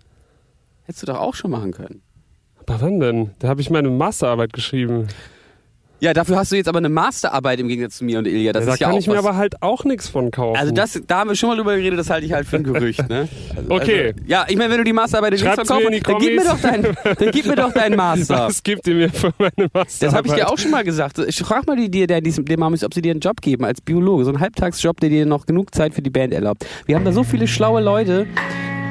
[0.84, 2.02] Hättest du doch auch schon machen können.
[2.60, 3.32] Aber wann denn?
[3.40, 5.08] Da habe ich meine Masterarbeit geschrieben.
[6.02, 8.54] Ja, dafür hast du jetzt aber eine Masterarbeit im Gegensatz zu mir und Ilja.
[8.54, 9.26] Das da ist ja kann auch ich mir was.
[9.26, 10.58] aber halt auch nichts von kaufen.
[10.58, 12.64] also das, da haben wir schon mal drüber geredet, das halte ich halt für ein
[12.64, 13.08] Gerücht.
[13.10, 13.28] Ne?
[13.56, 14.14] Also, Okay.
[14.16, 16.46] Also, ja, ich meine, wenn du die Masterarbeit nicht Schreibt's verkaufen, in dann gib mir
[16.46, 18.48] doch dein, dann gib mir doch deinen Master.
[18.48, 20.02] Was gibt ihr mir für meine Masterarbeit?
[20.02, 21.20] Das habe ich dir auch schon mal gesagt.
[21.20, 23.66] Ich frag mal die, die, der, die, den Mamis, ob sie dir einen Job geben
[23.66, 24.24] als Biologe.
[24.24, 26.66] So einen Halbtagsjob, der dir noch genug Zeit für die Band erlaubt.
[26.86, 28.26] Wir haben da so viele schlaue Leute.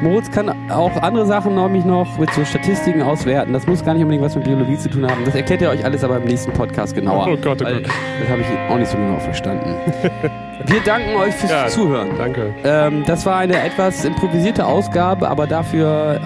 [0.00, 3.52] Moritz kann auch andere Sachen nämlich noch mit so Statistiken auswerten.
[3.52, 5.24] Das muss gar nicht unbedingt was mit Biologie zu tun haben.
[5.24, 7.26] Das erklärt er euch alles aber im nächsten Podcast genauer.
[7.28, 7.82] Oh Gott, oh Gott.
[8.20, 9.74] Das habe ich auch nicht so genau verstanden.
[10.66, 12.10] Wir danken euch fürs Ja, Zuhören.
[12.18, 12.54] Danke.
[12.64, 16.20] Ähm, das war eine etwas improvisierte Ausgabe, aber dafür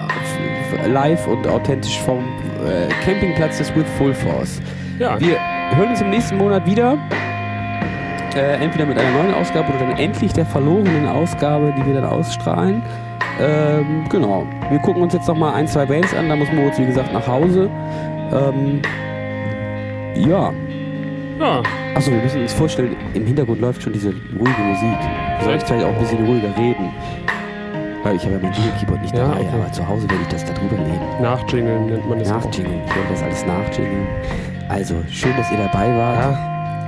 [0.87, 4.61] live und authentisch vom äh, Campingplatz des With Full Force.
[4.99, 5.37] Ja, Wir
[5.75, 6.97] hören uns im nächsten Monat wieder.
[8.35, 12.05] Äh, entweder mit einer neuen Ausgabe oder dann endlich der verlorenen Ausgabe, die wir dann
[12.05, 12.81] ausstrahlen.
[13.41, 14.45] Ähm, genau.
[14.69, 16.29] Wir gucken uns jetzt noch mal ein, zwei Bands an.
[16.29, 17.69] Da muss Moritz, wie gesagt, nach Hause.
[18.31, 18.81] Ähm,
[20.15, 20.51] ja.
[21.39, 21.61] ja.
[21.95, 24.97] Achso, wir müssen uns vorstellen, im Hintergrund läuft schon diese ruhige Musik.
[25.41, 25.67] Sollten Echt?
[25.67, 26.89] vielleicht auch ein bisschen ruhiger reden.
[28.03, 29.49] Weil ich habe ja mein Jingle-Keyboard nicht Ja, dabei, okay.
[29.53, 30.99] aber zu Hause werde ich das da drüber legen.
[31.21, 32.29] Nachjingeln nennt man das.
[32.29, 32.81] Nachjingeln.
[32.85, 34.07] Ich werde das alles nachjingeln.
[34.69, 36.37] Also, schön, dass ihr dabei wart.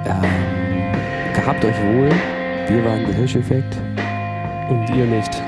[0.06, 2.10] Ja, Ähm, gehabt euch wohl.
[2.68, 3.78] Wir waren The Hirsch-Effekt.
[4.70, 5.42] und ihr nicht.